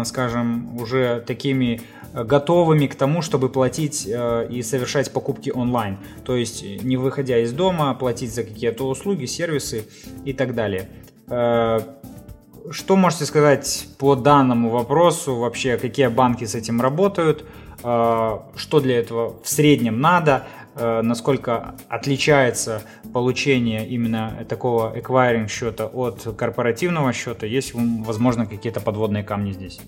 скажем, 0.05 0.75
уже 0.77 1.23
такими 1.27 1.81
готовыми 2.13 2.87
к 2.87 2.95
тому, 2.95 3.21
чтобы 3.21 3.49
платить 3.49 4.07
и 4.07 4.61
совершать 4.63 5.11
покупки 5.11 5.51
онлайн. 5.51 5.97
То 6.25 6.35
есть 6.35 6.63
не 6.83 6.97
выходя 6.97 7.37
из 7.37 7.51
дома, 7.51 7.93
платить 7.93 8.33
за 8.33 8.43
какие-то 8.43 8.87
услуги, 8.87 9.25
сервисы 9.25 9.83
и 10.25 10.33
так 10.33 10.55
далее. 10.55 10.89
Что 11.27 12.95
можете 12.95 13.25
сказать 13.25 13.87
по 13.99 14.15
данному 14.15 14.69
вопросу? 14.69 15.35
Вообще, 15.35 15.77
какие 15.77 16.07
банки 16.07 16.45
с 16.45 16.55
этим 16.55 16.81
работают? 16.81 17.45
Что 17.87 18.81
для 18.81 18.99
этого 18.99 19.41
в 19.41 19.47
среднем 19.47 20.01
надо? 20.01 20.45
Насколько 20.75 21.75
отличается 21.87 22.81
получение 23.13 23.87
именно 23.87 24.45
такого 24.49 24.93
acquiring 24.93 25.47
счета 25.47 25.85
от 25.85 26.35
корпоративного 26.37 27.13
счета? 27.13 27.45
Есть, 27.45 27.71
возможно, 27.73 28.45
какие-то 28.45 28.81
подводные 28.81 29.23
камни 29.23 29.53
здесь? 29.53 29.79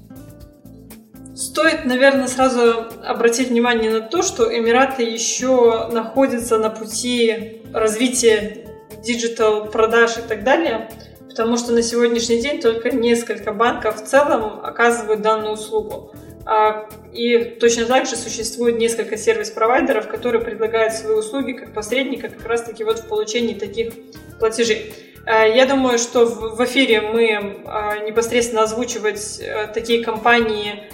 Стоит, 1.36 1.84
наверное, 1.84 2.28
сразу 2.28 2.86
обратить 3.06 3.50
внимание 3.50 3.92
на 3.92 4.02
то, 4.02 4.24
что 4.24 4.46
Эмираты 4.46 5.04
еще 5.04 5.90
находятся 5.92 6.58
на 6.58 6.70
пути 6.70 7.64
развития 7.74 8.66
диджитал 9.04 9.66
продаж 9.66 10.18
и 10.18 10.22
так 10.22 10.46
далее– 10.46 10.90
потому 11.40 11.56
что 11.56 11.72
на 11.72 11.82
сегодняшний 11.82 12.42
день 12.42 12.60
только 12.60 12.92
несколько 12.92 13.54
банков 13.54 14.02
в 14.02 14.06
целом 14.06 14.60
оказывают 14.62 15.22
данную 15.22 15.54
услугу. 15.54 16.12
А, 16.52 16.90
и 17.14 17.38
точно 17.60 17.86
так 17.86 18.08
же 18.08 18.16
существует 18.16 18.80
несколько 18.80 19.18
сервис-провайдеров, 19.18 20.08
которые 20.08 20.44
предлагают 20.44 20.94
свои 20.94 21.14
услуги 21.14 21.52
как 21.52 21.76
посредника 21.76 22.28
как 22.28 22.44
раз-таки 22.48 22.84
вот 22.84 22.98
в 22.98 23.08
получении 23.08 23.54
таких 23.54 23.94
платежей. 24.40 24.92
А, 25.28 25.46
я 25.46 25.68
думаю, 25.68 26.00
что 26.00 26.26
в 26.26 26.66
эфире 26.66 27.02
мы 27.02 27.62
а, 27.68 28.00
непосредственно 28.00 28.64
озвучивать 28.64 29.40
такие 29.76 30.04
компании 30.04 30.86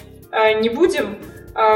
не 0.60 0.68
будем. 0.68 1.16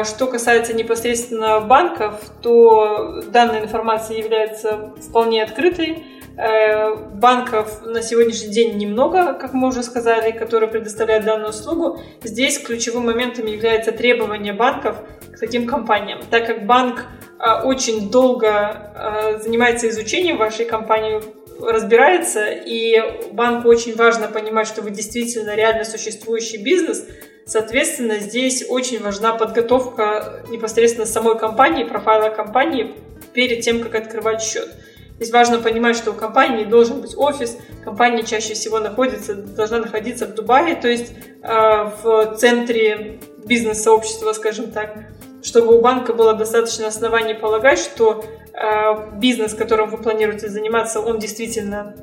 Что 0.05 0.27
касается 0.27 0.75
непосредственно 0.75 1.61
банков, 1.61 2.21
то 2.43 3.23
данная 3.29 3.63
информация 3.63 4.19
является 4.19 4.93
вполне 5.09 5.43
открытой. 5.43 6.05
Э, 6.43 6.95
банков 6.95 7.85
на 7.85 8.01
сегодняшний 8.01 8.49
день 8.49 8.79
немного, 8.79 9.35
как 9.35 9.53
мы 9.53 9.69
уже 9.69 9.83
сказали, 9.83 10.31
которые 10.31 10.71
предоставляют 10.71 11.27
данную 11.27 11.51
услугу. 11.51 12.01
Здесь 12.23 12.59
ключевым 12.59 13.05
моментом 13.05 13.45
является 13.45 13.93
требование 13.93 14.55
банков 14.55 14.97
к 15.35 15.39
таким 15.39 15.67
компаниям. 15.67 16.21
Так 16.31 16.47
как 16.47 16.65
банк 16.65 17.05
э, 17.39 17.63
очень 17.65 18.11
долго 18.11 18.49
э, 18.49 19.39
занимается 19.43 19.91
изучением 19.91 20.39
вашей 20.39 20.65
компании, 20.65 21.21
разбирается, 21.61 22.47
и 22.47 22.97
банку 23.33 23.69
очень 23.69 23.95
важно 23.95 24.29
понимать, 24.29 24.67
что 24.67 24.81
вы 24.81 24.93
действительно 24.93 25.55
реально 25.55 25.85
существующий 25.85 26.63
бизнес, 26.63 27.05
Соответственно, 27.47 28.21
здесь 28.21 28.65
очень 28.69 29.03
важна 29.03 29.33
подготовка 29.33 30.45
непосредственно 30.51 31.05
самой 31.05 31.37
компании, 31.37 31.83
профайла 31.83 32.29
компании 32.29 32.95
перед 33.33 33.63
тем, 33.63 33.81
как 33.81 33.97
открывать 33.97 34.41
счет. 34.41 34.69
Здесь 35.21 35.35
важно 35.35 35.59
понимать, 35.59 35.97
что 35.97 36.13
у 36.13 36.15
компании 36.15 36.65
должен 36.65 37.03
быть 37.03 37.15
офис, 37.15 37.59
компания 37.85 38.23
чаще 38.23 38.55
всего 38.55 38.79
находится, 38.79 39.35
должна 39.35 39.81
находиться 39.81 40.27
в 40.27 40.35
Дубае, 40.35 40.75
то 40.77 40.89
есть 40.89 41.13
э, 41.43 41.91
в 42.03 42.37
центре 42.39 43.21
бизнес-сообщества, 43.45 44.33
скажем 44.33 44.71
так, 44.71 45.11
чтобы 45.43 45.77
у 45.77 45.83
банка 45.83 46.15
было 46.15 46.33
достаточно 46.33 46.87
оснований 46.87 47.35
полагать, 47.35 47.79
что 47.79 48.25
э, 48.55 49.19
бизнес, 49.19 49.53
которым 49.53 49.91
вы 49.91 49.99
планируете 49.99 50.49
заниматься, 50.49 51.01
он 51.01 51.19
действительно 51.19 51.95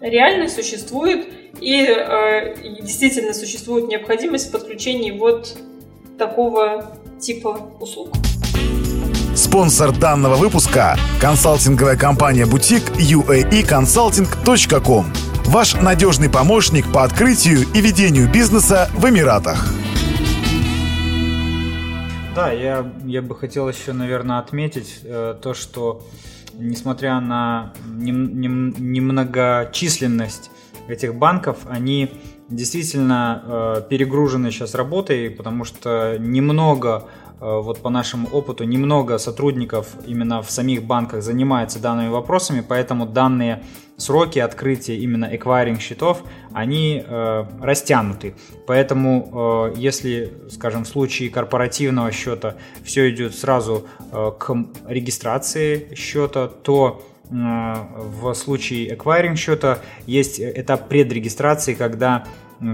реально 0.00 0.48
существует 0.48 1.26
и 1.60 1.84
э, 1.84 2.54
действительно 2.80 3.34
существует 3.34 3.88
необходимость 3.88 4.50
в 4.50 4.52
подключении 4.52 5.10
вот 5.10 5.56
такого 6.18 6.96
типа 7.18 7.72
услуг. 7.80 8.10
Спонсор 9.34 9.90
данного 9.90 10.36
выпуска– 10.36 10.96
консалтинговая 11.20 11.96
компания 11.96 12.46
«Бутик» 12.46 12.84
uaeconsulting.com. 12.90 15.06
Ваш 15.46 15.74
надежный 15.74 16.30
помощник 16.30 16.92
по 16.92 17.02
открытию 17.02 17.62
и 17.74 17.80
ведению 17.80 18.30
бизнеса 18.30 18.88
в 18.94 19.08
Эмиратах. 19.08 19.74
Да, 22.36 22.52
я, 22.52 22.88
я 23.04 23.22
бы 23.22 23.34
хотел 23.34 23.68
еще, 23.68 23.92
наверное, 23.92 24.38
отметить 24.38 25.00
э, 25.02 25.34
то, 25.42 25.52
что 25.52 26.06
несмотря 26.56 27.18
на 27.18 27.72
нем, 27.86 28.40
нем, 28.40 28.72
немногочисленность 28.78 30.52
этих 30.86 31.16
банков, 31.16 31.58
они 31.68 32.12
действительно 32.48 33.42
э, 33.44 33.82
перегружены 33.88 34.52
сейчас 34.52 34.74
работой, 34.74 35.30
потому 35.30 35.64
что 35.64 36.18
немного 36.18 37.08
вот 37.40 37.80
по 37.80 37.90
нашему 37.90 38.28
опыту 38.28 38.64
немного 38.64 39.18
сотрудников 39.18 39.88
именно 40.06 40.42
в 40.42 40.50
самих 40.50 40.84
банках 40.84 41.22
занимается 41.22 41.78
данными 41.78 42.08
вопросами, 42.08 42.64
поэтому 42.66 43.06
данные 43.06 43.62
сроки 43.96 44.38
открытия 44.38 44.96
именно 44.96 45.28
эквайринг 45.32 45.80
счетов, 45.80 46.22
они 46.52 47.02
э, 47.04 47.44
растянуты. 47.60 48.34
Поэтому, 48.66 49.72
э, 49.74 49.78
если, 49.78 50.32
скажем, 50.50 50.84
в 50.84 50.88
случае 50.88 51.30
корпоративного 51.30 52.10
счета 52.12 52.56
все 52.82 53.10
идет 53.10 53.34
сразу 53.34 53.86
э, 54.10 54.32
к 54.38 54.54
регистрации 54.86 55.94
счета, 55.94 56.48
то 56.48 57.02
э, 57.30 57.34
в 57.34 58.34
случае 58.34 58.94
эквайринг 58.94 59.38
счета 59.38 59.78
есть 60.06 60.40
этап 60.40 60.88
предрегистрации, 60.88 61.74
когда 61.74 62.24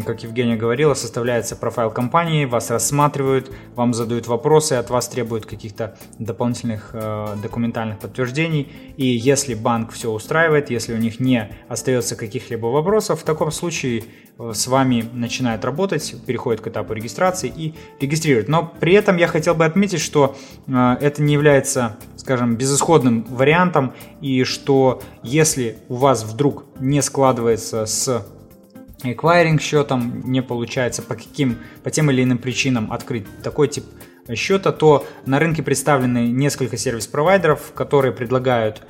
как 0.04 0.22
Евгения 0.22 0.56
говорила, 0.56 0.94
составляется 0.94 1.56
профайл 1.56 1.90
компании, 1.90 2.44
вас 2.44 2.70
рассматривают, 2.70 3.50
вам 3.74 3.94
задают 3.94 4.26
вопросы, 4.26 4.74
от 4.74 4.90
вас 4.90 5.08
требуют 5.08 5.46
каких-то 5.46 5.96
дополнительных 6.18 6.90
э, 6.92 7.36
документальных 7.42 7.98
подтверждений. 7.98 8.72
И 8.96 9.06
если 9.06 9.54
банк 9.54 9.92
все 9.92 10.10
устраивает, 10.10 10.70
если 10.70 10.94
у 10.94 10.98
них 10.98 11.20
не 11.20 11.50
остается 11.68 12.16
каких-либо 12.16 12.66
вопросов, 12.66 13.20
в 13.20 13.24
таком 13.24 13.50
случае 13.50 14.04
э, 14.38 14.52
с 14.54 14.66
вами 14.66 15.08
начинают 15.12 15.64
работать, 15.64 16.14
переходят 16.26 16.60
к 16.60 16.66
этапу 16.66 16.92
регистрации 16.92 17.52
и 17.54 17.74
регистрируют. 18.00 18.48
Но 18.48 18.72
при 18.80 18.94
этом 18.94 19.16
я 19.16 19.26
хотел 19.26 19.54
бы 19.54 19.64
отметить, 19.64 20.00
что 20.00 20.36
э, 20.66 20.96
это 21.00 21.22
не 21.22 21.34
является 21.34 21.96
скажем, 22.20 22.56
безысходным 22.56 23.24
вариантом, 23.24 23.92
и 24.20 24.44
что 24.44 25.02
если 25.22 25.78
у 25.88 25.94
вас 25.94 26.22
вдруг 26.22 26.64
не 26.78 27.02
складывается 27.02 27.86
с 27.86 28.26
эквайринг 29.02 29.60
счетом, 29.60 30.22
не 30.30 30.42
получается 30.42 31.02
по 31.02 31.14
каким, 31.14 31.58
по 31.82 31.90
тем 31.90 32.10
или 32.10 32.22
иным 32.22 32.38
причинам 32.38 32.92
открыть 32.92 33.26
такой 33.42 33.68
тип 33.68 33.84
счета, 34.34 34.72
то 34.72 35.06
на 35.26 35.38
рынке 35.38 35.62
представлены 35.62 36.28
несколько 36.28 36.76
сервис-провайдеров, 36.76 37.72
которые 37.74 38.12
предлагают 38.12 38.82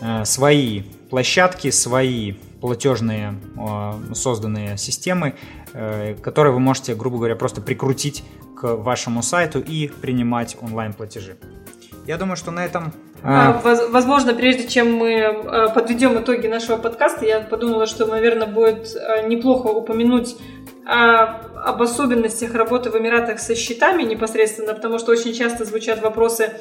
э, 0.00 0.24
свои 0.24 0.82
площадки, 1.10 1.70
свои 1.70 2.32
платежные 2.60 3.34
э, 3.56 4.14
созданные 4.14 4.78
системы, 4.78 5.34
э, 5.72 6.14
которые 6.14 6.52
вы 6.52 6.60
можете, 6.60 6.94
грубо 6.94 7.18
говоря, 7.18 7.36
просто 7.36 7.60
прикрутить 7.60 8.24
к 8.56 8.74
вашему 8.76 9.22
сайту 9.22 9.60
и 9.60 9.88
принимать 9.88 10.56
онлайн-платежи. 10.60 11.36
Я 12.06 12.16
думаю, 12.16 12.36
что 12.36 12.50
на 12.50 12.64
этом... 12.64 12.92
А, 13.28 13.60
а 13.64 13.88
возможно, 13.88 14.34
прежде 14.34 14.68
чем 14.68 14.94
мы 14.94 15.10
э, 15.10 15.68
подведем 15.74 16.16
итоги 16.16 16.46
нашего 16.46 16.76
подкаста, 16.76 17.26
я 17.26 17.40
подумала, 17.40 17.86
что, 17.86 18.06
наверное, 18.06 18.46
будет 18.46 18.94
э, 18.94 19.26
неплохо 19.26 19.66
упомянуть 19.68 20.36
об 20.88 21.82
особенностях 21.82 22.54
работы 22.54 22.90
в 22.90 22.96
Эмиратах 22.96 23.40
со 23.40 23.56
счетами 23.56 24.04
непосредственно, 24.04 24.72
потому 24.72 25.00
что 25.00 25.10
очень 25.10 25.34
часто 25.34 25.64
звучат 25.64 26.00
вопросы, 26.00 26.52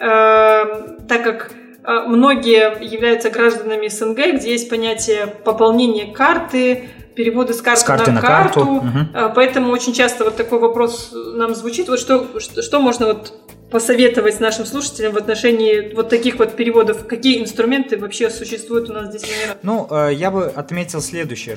так 0.00 1.22
как 1.22 1.52
многие 1.84 2.82
являются 2.82 3.28
гражданами 3.28 3.88
СНГ, 3.88 4.36
где 4.36 4.52
есть 4.52 4.70
понятие 4.70 5.26
пополнения 5.26 6.14
карты, 6.14 6.88
переводы 7.14 7.52
с 7.52 7.60
карты, 7.60 7.80
с 7.82 7.84
карты 7.84 8.10
на, 8.12 8.22
на 8.22 8.26
карту. 8.26 8.60
карту. 8.60 8.72
Угу. 8.76 9.34
Поэтому 9.34 9.70
очень 9.70 9.92
часто 9.92 10.24
вот 10.24 10.36
такой 10.36 10.60
вопрос 10.60 11.12
нам 11.12 11.54
звучит. 11.54 11.90
Вот 11.90 11.98
что, 11.98 12.40
что, 12.40 12.62
что 12.62 12.80
можно 12.80 13.08
вот 13.08 13.34
посоветовать 13.70 14.40
нашим 14.40 14.66
слушателям 14.66 15.12
в 15.12 15.16
отношении 15.16 15.94
вот 15.94 16.08
таких 16.08 16.38
вот 16.38 16.56
переводов? 16.56 17.06
Какие 17.06 17.42
инструменты 17.42 17.98
вообще 17.98 18.30
существуют 18.30 18.88
у 18.90 18.92
нас 18.92 19.08
здесь 19.08 19.22
в 19.22 19.26
Эмиратах? 19.26 19.58
Ну, 19.62 19.86
э, 19.90 20.10
я 20.14 20.30
бы 20.30 20.46
отметил 20.46 21.00
следующее. 21.00 21.56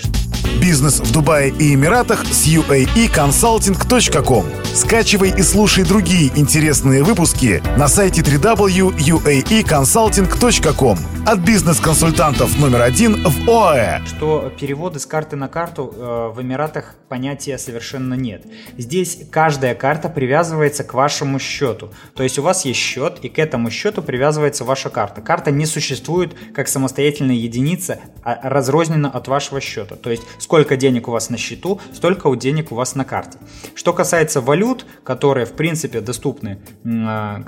Бизнес 0.62 1.00
в 1.00 1.12
Дубае 1.12 1.54
и 1.60 1.74
Эмиратах 1.74 2.26
с 2.26 2.48
uaeconsulting.com. 2.48 4.46
Скачивай 4.74 5.34
и 5.38 5.42
слушай 5.42 5.84
другие 5.84 6.32
интересные 6.36 7.04
выпуски 7.04 7.62
на 7.78 7.88
сайте 7.88 8.22
www.uaeconsulting.com 8.22 10.98
от 11.26 11.40
бизнес-консультантов 11.40 12.60
номер 12.60 12.82
один 12.82 13.16
в 13.24 13.50
ОАЭ. 13.50 14.02
Что 14.06 14.52
переводы 14.60 15.00
с 15.00 15.06
карты 15.06 15.36
на 15.36 15.48
карту 15.48 15.94
э, 15.96 16.32
в 16.34 16.42
Эмиратах 16.42 16.96
понятия 17.10 17.58
совершенно 17.58 18.16
нет. 18.16 18.46
Здесь 18.78 19.20
каждая 19.30 19.76
карта 19.76 20.10
привязывается 20.10 20.84
к 20.84 20.94
вашему 20.94 21.38
счету. 21.40 21.92
То 22.16 22.24
есть 22.24 22.40
у 22.40 22.42
вас 22.42 22.66
есть 22.66 22.80
счет, 22.80 23.20
и 23.22 23.30
к 23.30 23.38
этому 23.38 23.70
счету 23.70 24.02
привязывается 24.02 24.64
ваша 24.64 24.90
карта. 24.90 25.22
Карта 25.22 25.52
не 25.52 25.66
существует 25.66 26.36
как 26.56 26.68
самостоятельная 26.68 27.36
единица, 27.36 28.00
а 28.24 28.50
разрознена 28.50 29.10
от 29.10 29.28
вашего 29.28 29.62
счета. 29.62 29.96
То 29.96 30.10
есть 30.10 30.24
сколько 30.40 30.76
денег 30.76 31.08
у 31.08 31.12
вас 31.12 31.30
на 31.30 31.38
счету, 31.38 31.80
столько 31.94 32.28
у 32.28 32.36
денег 32.36 32.72
у 32.72 32.76
вас 32.76 32.96
на 32.96 33.06
карте. 33.06 33.38
Что 33.76 33.94
касается 33.94 34.42
валют, 34.42 34.86
которые 35.04 35.46
в 35.46 35.54
принципе 35.54 36.02
доступны, 36.02 36.60
а, 36.84 37.44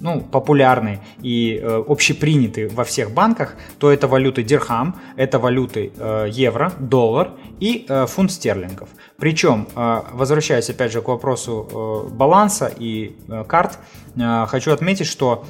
ну, 0.00 0.20
популярны 0.20 1.00
и 1.22 1.58
э, 1.62 1.84
общеприняты 1.88 2.68
во 2.68 2.84
всех 2.84 3.13
банках, 3.14 3.54
то 3.78 3.90
это 3.90 4.08
валюты 4.08 4.42
дирхам, 4.42 5.00
это 5.16 5.38
валюты 5.38 5.92
э, 5.96 6.26
евро, 6.30 6.72
доллар 6.78 7.30
и 7.60 7.86
э, 7.88 8.06
фунт 8.06 8.32
стерлингов. 8.32 8.88
Причем, 9.16 9.68
возвращаясь 10.12 10.68
опять 10.70 10.92
же 10.92 11.00
к 11.00 11.08
вопросу 11.08 12.10
баланса 12.12 12.70
и 12.76 13.16
карт, 13.46 13.78
хочу 14.48 14.72
отметить, 14.72 15.06
что 15.06 15.44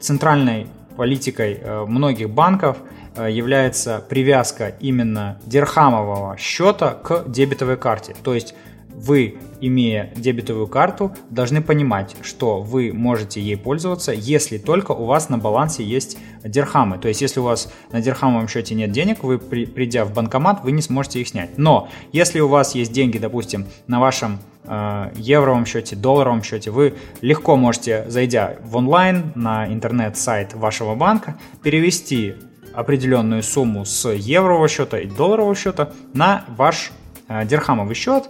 центральной 0.00 0.68
политикой 0.96 1.60
многих 1.86 2.30
банков– 2.30 2.76
Э, 3.16 3.28
является 3.30 4.04
привязка 4.08 4.68
именно 4.80 5.38
дирхамового 5.44 6.36
счета 6.38 6.94
к 6.94 7.24
дебетовой 7.26 7.76
карте. 7.76 8.14
То 8.22 8.34
есть 8.34 8.54
вы, 8.94 9.38
имея 9.60 10.12
дебетовую 10.16 10.66
карту, 10.66 11.12
должны 11.30 11.62
понимать, 11.62 12.16
что 12.22 12.60
вы 12.60 12.92
можете 12.92 13.40
ей 13.40 13.56
пользоваться, 13.56 14.12
если 14.12 14.58
только 14.58 14.92
у 14.92 15.04
вас 15.04 15.28
на 15.28 15.38
балансе 15.38 15.84
есть 15.84 16.18
дирхамы. 16.44 16.98
То 16.98 17.08
есть, 17.08 17.20
если 17.20 17.40
у 17.40 17.44
вас 17.44 17.72
на 17.92 18.00
дирхамовом 18.00 18.48
счете 18.48 18.74
нет 18.74 18.92
денег, 18.92 19.22
вы, 19.22 19.38
при, 19.38 19.66
придя 19.66 20.04
в 20.04 20.12
банкомат, 20.12 20.62
вы 20.64 20.72
не 20.72 20.82
сможете 20.82 21.20
их 21.20 21.28
снять. 21.28 21.58
Но, 21.58 21.88
если 22.12 22.40
у 22.40 22.48
вас 22.48 22.74
есть 22.74 22.92
деньги, 22.92 23.18
допустим, 23.18 23.66
на 23.86 24.00
вашем 24.00 24.38
э, 24.64 25.10
евровом 25.16 25.66
счете, 25.66 25.96
долларовом 25.96 26.42
счете, 26.42 26.70
вы 26.70 26.94
легко 27.20 27.56
можете, 27.56 28.04
зайдя 28.08 28.56
в 28.62 28.76
онлайн 28.76 29.32
на 29.34 29.66
интернет-сайт 29.66 30.54
вашего 30.54 30.94
банка, 30.94 31.36
перевести 31.62 32.34
определенную 32.72 33.42
сумму 33.42 33.84
с 33.84 34.08
еврового 34.08 34.68
счета 34.68 34.98
и 34.98 35.06
долларового 35.06 35.54
счета 35.54 35.92
на 36.14 36.44
ваш 36.48 36.92
дирхамовый 37.44 37.94
счет, 37.94 38.28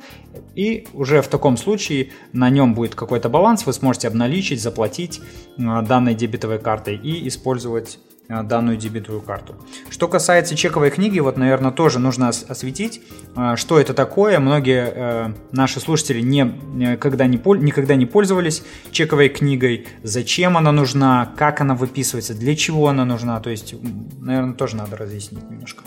и 0.54 0.86
уже 0.92 1.22
в 1.22 1.28
таком 1.28 1.56
случае 1.56 2.10
на 2.32 2.50
нем 2.50 2.74
будет 2.74 2.94
какой-то 2.94 3.28
баланс, 3.28 3.66
вы 3.66 3.72
сможете 3.72 4.08
обналичить, 4.08 4.60
заплатить 4.60 5.20
э, 5.58 5.82
данной 5.82 6.14
дебетовой 6.14 6.58
картой 6.58 6.96
и 6.96 7.26
использовать 7.28 7.98
Э, 8.30 8.44
данную 8.44 8.76
дебетовую 8.76 9.22
карту. 9.22 9.56
Что 9.88 10.06
касается 10.06 10.54
чековой 10.54 10.90
книги, 10.90 11.18
вот, 11.18 11.36
наверное, 11.36 11.72
тоже 11.72 11.98
нужно 11.98 12.28
осветить, 12.28 13.02
э, 13.36 13.56
что 13.56 13.80
это 13.80 13.92
такое. 13.92 14.38
Многие 14.38 14.92
э, 14.94 15.32
наши 15.50 15.80
слушатели 15.80 16.20
не, 16.20 16.44
никогда, 16.72 17.26
не, 17.26 17.38
никогда 17.38 17.96
не 17.96 18.06
пользовались 18.06 18.62
чековой 18.92 19.30
книгой, 19.30 19.88
зачем 20.04 20.56
она 20.56 20.70
нужна, 20.70 21.32
как 21.36 21.60
она 21.60 21.74
выписывается, 21.74 22.34
для 22.34 22.54
чего 22.54 22.86
она 22.86 23.04
нужна. 23.04 23.40
То 23.40 23.50
есть, 23.50 23.74
наверное, 24.20 24.54
тоже 24.54 24.76
надо 24.76 24.96
разъяснить 24.96 25.50
немножко. 25.50 25.82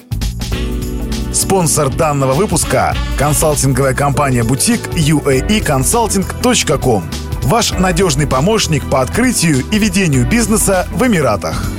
Спонсор 1.44 1.90
данного 1.90 2.32
выпуска– 2.32 2.96
консалтинговая 3.20 3.94
компания 3.94 4.44
«Бутик» 4.44 4.80
uaeconsulting.com. 4.96 7.04
Ваш 7.44 7.74
надежный 7.74 8.28
помощник 8.28 8.90
по 8.90 9.02
открытию 9.02 9.58
и 9.70 9.78
ведению 9.78 10.26
бизнеса 10.26 10.88
в 10.94 11.06
Эмиратах. 11.06 11.70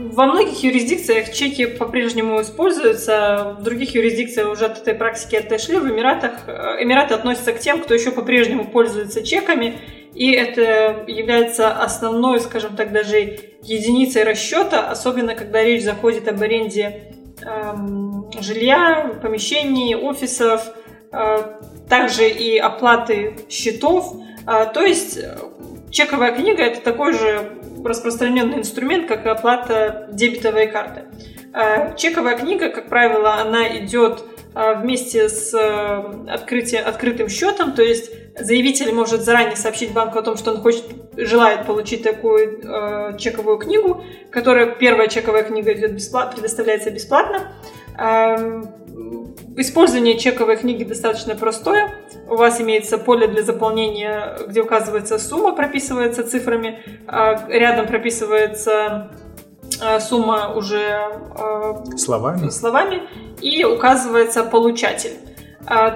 Во 0.00 0.26
многих 0.26 0.64
юрисдикциях 0.64 1.32
чеки 1.32 1.66
по-прежнему 1.66 2.42
используются, 2.42 3.54
в 3.60 3.62
других 3.62 3.94
юрисдикциях 3.94 4.50
уже 4.50 4.66
от 4.66 4.78
этой 4.78 4.94
практики 4.94 5.36
отошли. 5.36 5.78
В 5.78 5.88
Эмиратах 5.88 6.32
э, 6.48 6.82
Эмираты 6.82 7.14
относятся 7.14 7.52
к 7.52 7.60
тем, 7.60 7.82
кто 7.82 7.94
еще 7.94 8.10
по-прежнему 8.10 8.64
пользуется 8.64 9.22
чеками, 9.22 9.78
и 10.12 10.32
это 10.32 11.04
является 11.06 11.70
основной, 11.70 12.40
скажем 12.40 12.74
так, 12.74 12.92
даже 12.92 13.53
единицей 13.64 14.24
расчета, 14.24 14.88
особенно 14.88 15.34
когда 15.34 15.62
речь 15.62 15.82
заходит 15.82 16.28
об 16.28 16.40
аренде 16.42 17.12
эм, 17.42 18.30
жилья, 18.40 19.18
помещений, 19.22 19.94
офисов, 19.94 20.62
э, 21.12 21.36
также 21.88 22.28
и 22.28 22.58
оплаты 22.58 23.36
счетов. 23.48 24.14
Э, 24.46 24.66
то 24.72 24.82
есть 24.82 25.18
э, 25.18 25.36
чековая 25.90 26.32
книга 26.34 26.62
это 26.62 26.80
такой 26.80 27.12
же 27.12 27.58
распространенный 27.84 28.58
инструмент, 28.58 29.06
как 29.06 29.26
и 29.26 29.28
оплата 29.28 30.08
дебетовой 30.12 30.66
карты. 30.66 31.04
А, 31.52 31.94
чековая 31.94 32.36
книга, 32.36 32.68
как 32.70 32.88
правило, 32.88 33.34
она 33.34 33.76
идет 33.78 34.24
а, 34.54 34.74
вместе 34.74 35.28
с 35.28 35.54
э, 35.54 36.30
открытием, 36.30 36.86
открытым 36.86 37.28
счетом, 37.28 37.72
то 37.72 37.82
есть 37.82 38.10
заявитель 38.38 38.92
может 38.92 39.22
заранее 39.22 39.56
сообщить 39.56 39.92
банку 39.92 40.18
о 40.18 40.22
том, 40.22 40.36
что 40.36 40.52
он 40.52 40.60
хочет, 40.60 40.84
желает 41.16 41.66
получить 41.66 42.02
такую 42.02 42.60
э, 42.62 43.18
чековую 43.18 43.58
книгу, 43.58 44.02
которая 44.30 44.66
первая 44.66 45.08
чековая 45.08 45.42
книга 45.42 45.72
идет 45.72 45.92
бесплатно, 45.92 46.32
предоставляется 46.32 46.90
бесплатно. 46.90 47.52
Э, 47.98 48.62
Использование 49.56 50.18
чековой 50.18 50.56
книги 50.56 50.82
достаточно 50.82 51.36
простое. 51.36 51.94
У 52.28 52.34
вас 52.34 52.60
имеется 52.60 52.98
поле 52.98 53.28
для 53.28 53.42
заполнения, 53.44 54.36
где 54.48 54.62
указывается 54.62 55.16
сумма, 55.18 55.52
прописывается 55.54 56.24
цифрами, 56.24 56.82
а 57.06 57.46
рядом 57.48 57.86
прописывается 57.86 59.12
а, 59.80 60.00
сумма 60.00 60.54
уже 60.54 60.80
а, 60.80 61.84
словами. 61.96 62.48
словами 62.48 63.02
и 63.40 63.64
указывается 63.64 64.42
получатель. 64.42 65.12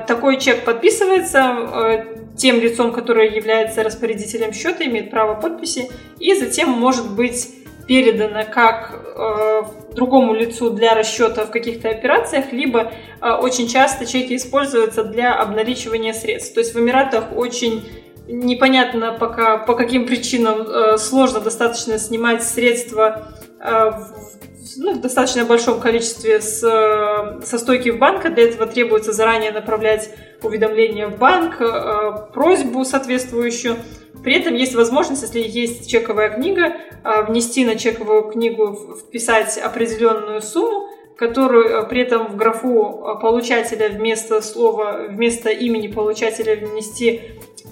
Такой 0.07 0.39
чек 0.39 0.65
подписывается 0.65 2.07
тем 2.39 2.61
лицом, 2.61 2.93
которое 2.93 3.29
является 3.29 3.83
распорядителем 3.83 4.53
счета, 4.53 4.85
имеет 4.85 5.11
право 5.11 5.39
подписи, 5.39 5.91
и 6.19 6.35
затем 6.35 6.71
может 6.71 7.11
быть 7.11 7.55
передано 7.87 8.45
как 8.51 9.15
э, 9.17 9.63
другому 9.95 10.35
лицу 10.35 10.71
для 10.71 10.95
расчета 10.95 11.47
в 11.47 11.51
каких-то 11.51 11.89
операциях, 11.89 12.53
либо 12.53 12.93
э, 13.21 13.31
очень 13.31 13.67
часто 13.67 14.07
чеки 14.07 14.37
используются 14.37 15.05
для 15.05 15.35
обналичивания 15.35 16.13
средств. 16.13 16.55
То 16.55 16.61
есть 16.61 16.75
в 16.75 16.79
Эмиратах 16.79 17.35
очень 17.35 17.89
непонятно 18.29 19.17
пока 19.19 19.57
по 19.57 19.75
каким 19.75 20.07
причинам 20.07 20.61
э, 20.61 20.99
сложно 20.99 21.41
достаточно 21.41 21.99
снимать 21.99 22.45
средства 22.45 23.33
ну, 23.61 24.95
в 24.95 25.01
достаточно 25.01 25.45
большом 25.45 25.81
количестве 25.81 26.41
с, 26.41 26.61
со 26.61 27.59
стойки 27.59 27.91
в 27.91 27.99
банка. 27.99 28.31
Для 28.31 28.45
этого 28.45 28.67
требуется 28.67 29.13
заранее 29.13 29.53
направлять 29.53 30.11
уведомление 30.43 31.09
в 31.09 31.19
банк, 31.19 31.61
э, 31.61 32.33
просьбу 32.33 32.85
соответствующую. 32.85 33.77
При 34.23 34.35
этом 34.35 34.55
есть 34.55 34.75
возможность, 34.75 35.23
если 35.23 35.41
есть 35.41 35.91
чековая 35.91 36.31
книга, 36.31 36.67
э, 37.05 37.23
внести 37.27 37.65
на 37.65 37.77
чековую 37.77 38.25
книгу, 38.31 38.97
вписать 38.97 39.59
определенную 39.59 40.43
сумму, 40.43 40.89
которую 41.17 41.69
э, 41.69 41.89
при 41.89 42.03
этом 42.03 42.29
в 42.29 42.37
графу 42.37 43.19
получателя 43.21 43.89
вместо 43.89 44.41
слова, 44.41 45.07
вместо 45.09 45.51
имени 45.51 45.89
получателя 45.89 46.57
внести 46.57 47.23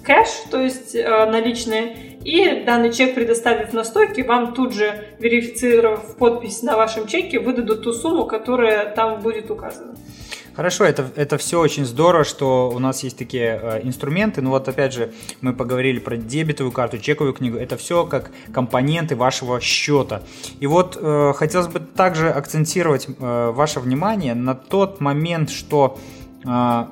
кэш, 0.03 0.27
то 0.51 0.61
есть 0.61 0.93
наличные, 0.95 2.16
и 2.27 2.65
данный 2.65 2.91
чек, 2.91 3.15
предоставив 3.15 3.71
на 3.71 3.85
стойке, 3.85 4.21
вам 4.21 4.53
тут 4.53 4.73
же, 4.73 5.05
верифицировав 5.17 6.17
подпись 6.17 6.61
на 6.61 6.75
вашем 6.75 7.07
чеке, 7.07 7.39
выдадут 7.39 7.83
ту 7.83 7.93
сумму, 7.93 8.25
которая 8.25 8.93
там 8.93 9.21
будет 9.21 9.49
указана. 9.49 9.95
Хорошо, 10.53 10.83
это, 10.83 11.09
это 11.15 11.37
все 11.37 11.57
очень 11.57 11.85
здорово, 11.85 12.25
что 12.25 12.69
у 12.69 12.79
нас 12.79 13.01
есть 13.03 13.17
такие 13.17 13.57
э, 13.61 13.79
инструменты. 13.83 14.41
Ну 14.41 14.49
вот 14.49 14.67
опять 14.67 14.91
же, 14.91 15.13
мы 15.39 15.53
поговорили 15.53 15.99
про 15.99 16.17
дебетовую 16.17 16.73
карту, 16.73 16.97
чековую 16.97 17.33
книгу. 17.33 17.57
Это 17.57 17.77
все 17.77 18.05
как 18.05 18.31
компоненты 18.51 19.15
вашего 19.15 19.61
счета. 19.61 20.21
И 20.59 20.67
вот 20.67 20.97
э, 20.99 21.31
хотелось 21.33 21.67
бы 21.67 21.79
также 21.79 22.29
акцентировать 22.29 23.07
э, 23.07 23.51
ваше 23.51 23.79
внимание 23.79 24.33
на 24.33 24.53
тот 24.53 24.99
момент, 24.99 25.49
что 25.49 25.97
э, 26.43 26.85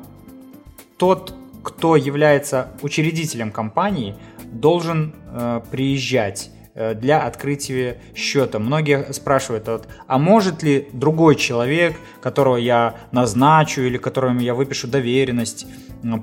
тот, 0.97 1.33
кто 1.61 1.97
является 1.97 2.69
учредителем 2.81 3.51
компании, 3.51 4.15
должен 4.59 5.13
э, 5.31 5.61
приезжать 5.71 6.49
э, 6.73 6.93
для 6.95 7.23
открытия 7.23 7.97
счета. 8.15 8.59
Многие 8.59 9.11
спрашивают, 9.13 9.67
вот, 9.67 9.87
а 10.07 10.17
может 10.17 10.63
ли 10.63 10.87
другой 10.93 11.35
человек, 11.35 11.95
которого 12.21 12.57
я 12.57 12.95
назначу 13.11 13.81
или 13.81 13.97
которому 13.97 14.39
я 14.39 14.53
выпишу 14.53 14.87
доверенность, 14.87 15.67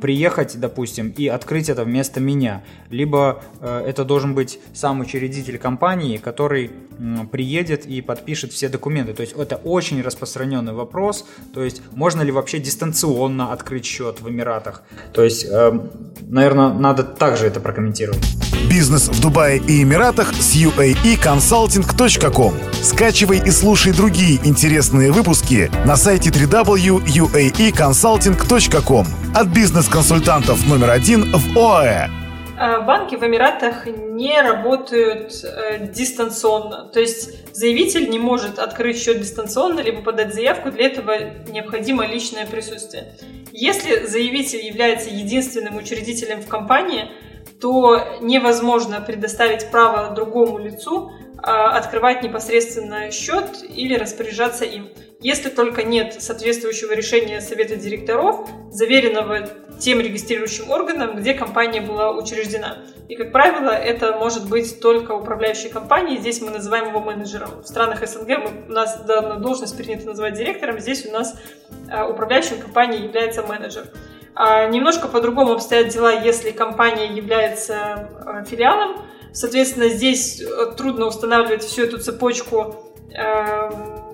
приехать, 0.01 0.59
допустим, 0.59 1.13
и 1.17 1.29
открыть 1.29 1.69
это 1.69 1.85
вместо 1.85 2.19
меня. 2.21 2.63
Либо 2.91 3.43
э, 3.61 3.85
это 3.87 4.05
должен 4.05 4.35
быть 4.35 4.59
сам 4.73 5.01
учредитель 5.01 5.59
компании, 5.59 6.19
который 6.19 6.71
приедет 7.31 7.87
и 7.87 8.01
подпишет 8.01 8.53
все 8.53 8.69
документы. 8.69 9.13
То 9.13 9.23
есть 9.23 9.33
это 9.37 9.57
очень 9.57 10.01
распространенный 10.03 10.73
вопрос. 10.73 11.27
То 11.53 11.65
есть 11.65 11.83
можно 11.93 12.23
ли 12.23 12.31
вообще 12.31 12.61
дистанционно 12.61 13.53
открыть 13.53 13.85
счет 13.85 14.21
в 14.21 14.29
Эмиратах? 14.29 14.85
То 15.13 15.25
есть, 15.25 15.45
э, 15.51 15.81
наверное, 16.29 16.73
надо 16.73 17.03
также 17.03 17.47
это 17.47 17.59
прокомментировать. 17.61 18.25
Бизнес 18.71 19.09
в 19.09 19.21
Дубае 19.21 19.59
и 19.59 19.83
Эмиратах 19.83 20.33
с 20.33 20.55
uaeconsulting.com. 20.57 22.55
Скачивай 22.83 23.43
и 23.45 23.51
слушай 23.51 23.93
другие 23.93 24.39
интересные 24.45 25.11
выпуски 25.11 25.69
на 25.85 25.97
сайте 25.97 26.31
www.uaeconsulting.com. 26.31 29.22
От 29.35 29.49
бизнес-консультантов 29.49 30.69
номер 30.69 30.91
один 30.91 31.25
в 31.33 31.59
ОАЭ. 31.59 32.09
Э, 32.61 32.81
банки 32.83 33.15
в 33.15 33.23
Эмиратах 33.23 33.87
не 33.87 34.39
работают 34.39 35.33
э, 35.43 35.87
дистанционно. 35.87 36.91
То 36.93 37.01
есть 37.01 37.55
заявитель 37.57 38.11
не 38.11 38.19
может 38.19 38.59
открыть 38.59 39.03
счет 39.03 39.21
дистанционно, 39.21 39.81
либо 39.81 40.03
подать 40.03 40.35
заявку. 40.35 40.71
Для 40.71 40.85
этого 40.85 41.17
необходимо 41.49 42.07
личное 42.07 42.47
присутствие. 42.47 43.15
Если 43.53 44.05
заявитель 44.05 44.67
является 44.67 45.09
единственным 45.09 45.79
учредителем 45.79 46.43
в 46.43 46.47
компании, 46.47 47.11
то 47.59 48.19
невозможно 48.21 49.01
предоставить 49.01 49.71
право 49.71 50.15
другому 50.15 50.59
лицу 50.59 51.11
э, 51.39 51.41
открывать 51.41 52.23
непосредственно 52.23 53.11
счет 53.11 53.65
или 53.75 53.95
распоряжаться 53.95 54.67
им 54.67 54.91
если 55.23 55.49
только 55.49 55.83
нет 55.83 56.21
соответствующего 56.21 56.93
решения 56.93 57.41
Совета 57.41 57.77
директоров, 57.77 58.49
заверенного 58.71 59.49
тем 59.79 60.01
регистрирующим 60.01 60.71
органом, 60.71 61.17
где 61.17 61.35
компания 61.35 61.81
была 61.81 62.13
учреждена. 62.13 62.79
И, 63.09 63.17
как 63.17 63.33
правило, 63.33 63.71
это 63.71 64.17
может 64.17 64.49
быть 64.49 64.81
только 64.81 65.13
управляющей 65.13 65.69
компанией. 65.69 66.19
Здесь 66.19 66.41
мы 66.41 66.51
называем 66.51 66.89
его 66.89 67.01
менеджером. 67.01 67.63
В 67.63 67.67
странах 67.67 68.07
СНГ 68.07 68.29
мы, 68.29 68.51
у 68.69 68.73
нас 68.73 69.03
данную 69.05 69.41
должность 69.41 69.77
принято 69.77 70.07
называть 70.07 70.35
директором. 70.35 70.79
Здесь 70.79 71.05
у 71.07 71.13
нас 71.13 71.37
а, 71.91 72.09
управляющей 72.09 72.57
компанией 72.57 73.05
является 73.05 73.43
менеджер. 73.43 73.87
А, 74.35 74.67
немножко 74.69 75.09
по-другому 75.09 75.53
обстоят 75.53 75.89
дела, 75.89 76.13
если 76.13 76.53
компания 76.53 77.13
является 77.13 78.09
а, 78.25 78.45
филиалом. 78.45 79.03
Соответственно, 79.35 79.89
здесь 79.89 80.43
э, 80.43 80.73
трудно 80.77 81.07
устанавливать 81.07 81.63
всю 81.63 81.85
эту 81.85 81.99
цепочку 81.99 82.93
эм, 83.15 84.12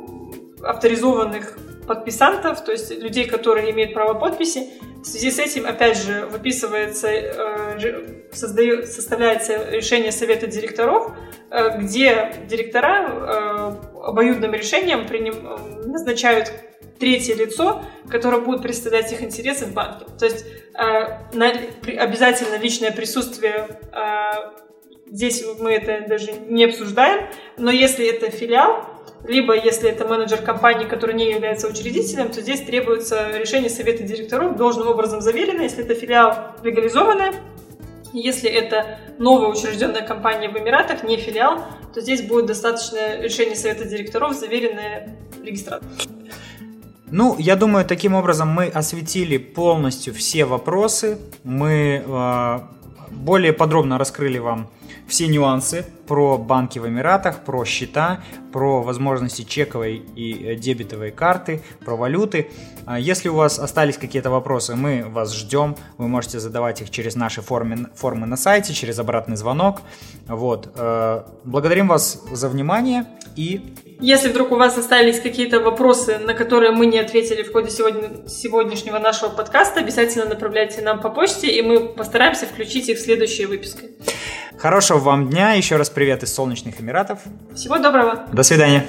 авторизованных 0.63 1.57
подписантов, 1.89 2.63
то 2.63 2.73
есть 2.73 2.91
людей, 2.91 3.27
которые 3.27 3.71
имеют 3.73 3.95
право 3.95 4.15
подписи. 4.15 4.69
В 5.03 5.05
связи 5.05 5.31
с 5.31 5.39
этим, 5.39 5.67
опять 5.67 5.97
же, 5.97 6.27
выписывается, 6.27 7.09
э, 7.09 8.29
создает, 8.31 8.89
составляется 8.89 9.71
решение 9.71 10.13
совета 10.13 10.47
директоров, 10.47 11.13
э, 11.51 11.79
где 11.79 12.35
директора 12.47 13.09
э, 13.09 13.73
обоюдным 14.05 14.53
решением 14.53 15.07
приним, 15.07 15.35
назначают 15.87 16.53
третье 16.99 17.35
лицо, 17.35 17.83
которое 18.11 18.41
будет 18.41 18.63
представлять 18.63 19.11
их 19.13 19.23
интересы 19.23 19.67
в 19.67 19.73
банке. 19.73 20.05
То 20.19 20.27
есть 20.27 20.45
обязательно 20.75 22.57
личное 22.59 22.93
присутствие 22.93 23.69
здесь 25.11 25.45
мы 25.59 25.73
это 25.73 26.07
даже 26.09 26.33
не 26.33 26.65
обсуждаем, 26.65 27.29
но 27.57 27.71
если 27.71 28.07
это 28.07 28.31
филиал, 28.31 28.98
либо 29.25 29.55
если 29.55 29.91
это 29.91 30.07
менеджер 30.07 30.43
компании, 30.43 30.87
который 30.87 31.15
не 31.15 31.31
является 31.31 31.69
учредителем, 31.69 32.31
то 32.31 32.41
здесь 32.41 32.61
требуется 32.63 33.31
решение 33.39 33.71
совета 33.71 34.03
директоров 34.03 34.57
должным 34.57 34.89
образом 34.89 35.21
заверено, 35.21 35.63
если 35.63 35.85
это 35.85 35.95
филиал 35.95 36.57
легализованный, 36.63 37.33
если 38.13 38.51
это 38.51 38.99
новая 39.19 39.49
учрежденная 39.49 40.03
компания 40.03 40.49
в 40.49 40.59
Эмиратах, 40.59 41.03
не 41.03 41.17
филиал, 41.17 41.65
то 41.93 42.01
здесь 42.01 42.23
будет 42.23 42.47
достаточно 42.47 43.21
решение 43.21 43.57
совета 43.57 43.85
директоров, 43.85 44.35
заверенное 44.35 45.17
регистратором. 45.43 45.93
Ну, 47.11 47.37
я 47.39 47.57
думаю, 47.57 47.85
таким 47.87 48.15
образом 48.15 48.49
мы 48.49 48.67
осветили 48.67 49.39
полностью 49.39 50.13
все 50.13 50.45
вопросы. 50.45 51.19
Мы 51.43 52.05
э, 52.07 52.59
более 53.11 53.53
подробно 53.55 53.97
раскрыли 53.97 54.39
вам 54.39 54.69
все 55.07 55.27
нюансы 55.27 55.85
про 56.07 56.39
банки 56.39 56.79
в 56.79 56.89
Эмиратах, 56.89 57.45
про 57.45 57.65
счета, 57.65 58.23
про 58.53 58.83
возможности 58.83 59.43
чековой 59.43 59.97
и 60.17 60.33
э, 60.33 60.55
дебетовой 60.55 61.11
карты, 61.11 61.63
про 61.85 61.97
валюты. 61.97 62.51
А 62.87 62.99
если 62.99 63.29
у 63.29 63.35
вас 63.35 63.59
остались 63.59 63.99
какие-то 63.99 64.31
вопросы, 64.31 64.75
мы 64.75 65.05
вас 65.07 65.35
ждем. 65.35 65.77
Вы 65.99 66.09
можете 66.09 66.41
задавать 66.41 66.81
их 66.81 66.91
через 66.91 67.15
наши 67.15 67.43
формы, 67.43 67.89
формы 67.95 68.27
на 68.27 68.37
сайте, 68.37 68.73
через 68.73 68.99
обратный 68.99 69.37
звонок. 69.37 69.83
Вот. 70.27 70.73
Э, 70.77 71.25
благодарим 71.45 71.89
вас 71.89 72.23
за 72.33 72.49
внимание 72.49 73.07
и 73.37 73.75
если 74.01 74.29
вдруг 74.29 74.53
у 74.53 74.57
вас 74.57 74.79
остались 74.79 75.19
какие-то 75.19 75.59
вопросы, 75.59 76.19
на 76.19 76.33
которые 76.33 76.71
мы 76.71 76.87
не 76.87 76.99
ответили 76.99 77.43
в 77.43 77.53
ходе 77.53 77.71
сегодня, 77.71 78.29
сегодняшнего 78.29 79.01
нашего 79.01 79.29
подкаста, 79.29 79.81
обязательно 79.81 80.25
направляйте 80.25 80.83
нам 80.83 81.01
по 81.01 81.11
почте, 81.11 81.49
и 81.49 81.63
мы 81.63 81.89
постараемся 81.89 82.47
включить 82.47 82.89
их 82.89 82.99
в 82.99 83.01
следующие 83.01 83.49
выпуски. 83.49 83.91
Хорошего 84.79 85.01
вам 85.01 85.29
дня. 85.29 85.55
Еще 85.55 85.75
раз 85.75 85.91
привет 85.91 86.23
из 86.23 86.33
солнечных 86.33 86.81
Эмиратов. 86.81 87.19
Всего 87.53 87.79
доброго. 87.79 88.27
До 88.33 88.45
свидания. 88.45 88.87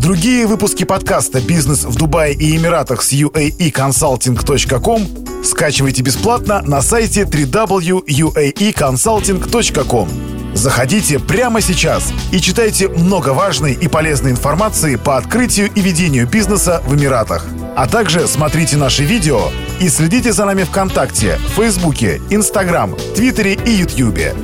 Другие 0.00 0.46
выпуски 0.46 0.84
подкаста 0.84 1.42
«Бизнес 1.42 1.84
в 1.84 1.94
Дубае 1.98 2.32
и 2.32 2.56
Эмиратах» 2.56 3.02
с 3.02 3.12
uaeconsulting.com 3.12 5.44
скачивайте 5.44 6.00
бесплатно 6.00 6.62
на 6.62 6.80
сайте 6.80 7.24
www.uaeconsulting.com. 7.24 10.08
Заходите 10.54 11.18
прямо 11.18 11.60
сейчас 11.60 12.10
и 12.32 12.40
читайте 12.40 12.88
много 12.88 13.34
важной 13.34 13.74
и 13.74 13.86
полезной 13.86 14.30
информации 14.30 14.96
по 14.96 15.18
открытию 15.18 15.68
и 15.74 15.82
ведению 15.82 16.26
бизнеса 16.26 16.82
в 16.86 16.94
Эмиратах. 16.94 17.46
А 17.76 17.88
также 17.88 18.28
смотрите 18.28 18.76
наши 18.76 19.04
видео 19.04 19.40
и 19.80 19.88
следите 19.88 20.32
за 20.32 20.44
нами 20.44 20.62
ВКонтакте, 20.62 21.38
Фейсбуке, 21.56 22.20
Инстаграм, 22.30 22.94
Твиттере 23.16 23.54
и 23.54 23.70
Ютьюбе. 23.70 24.34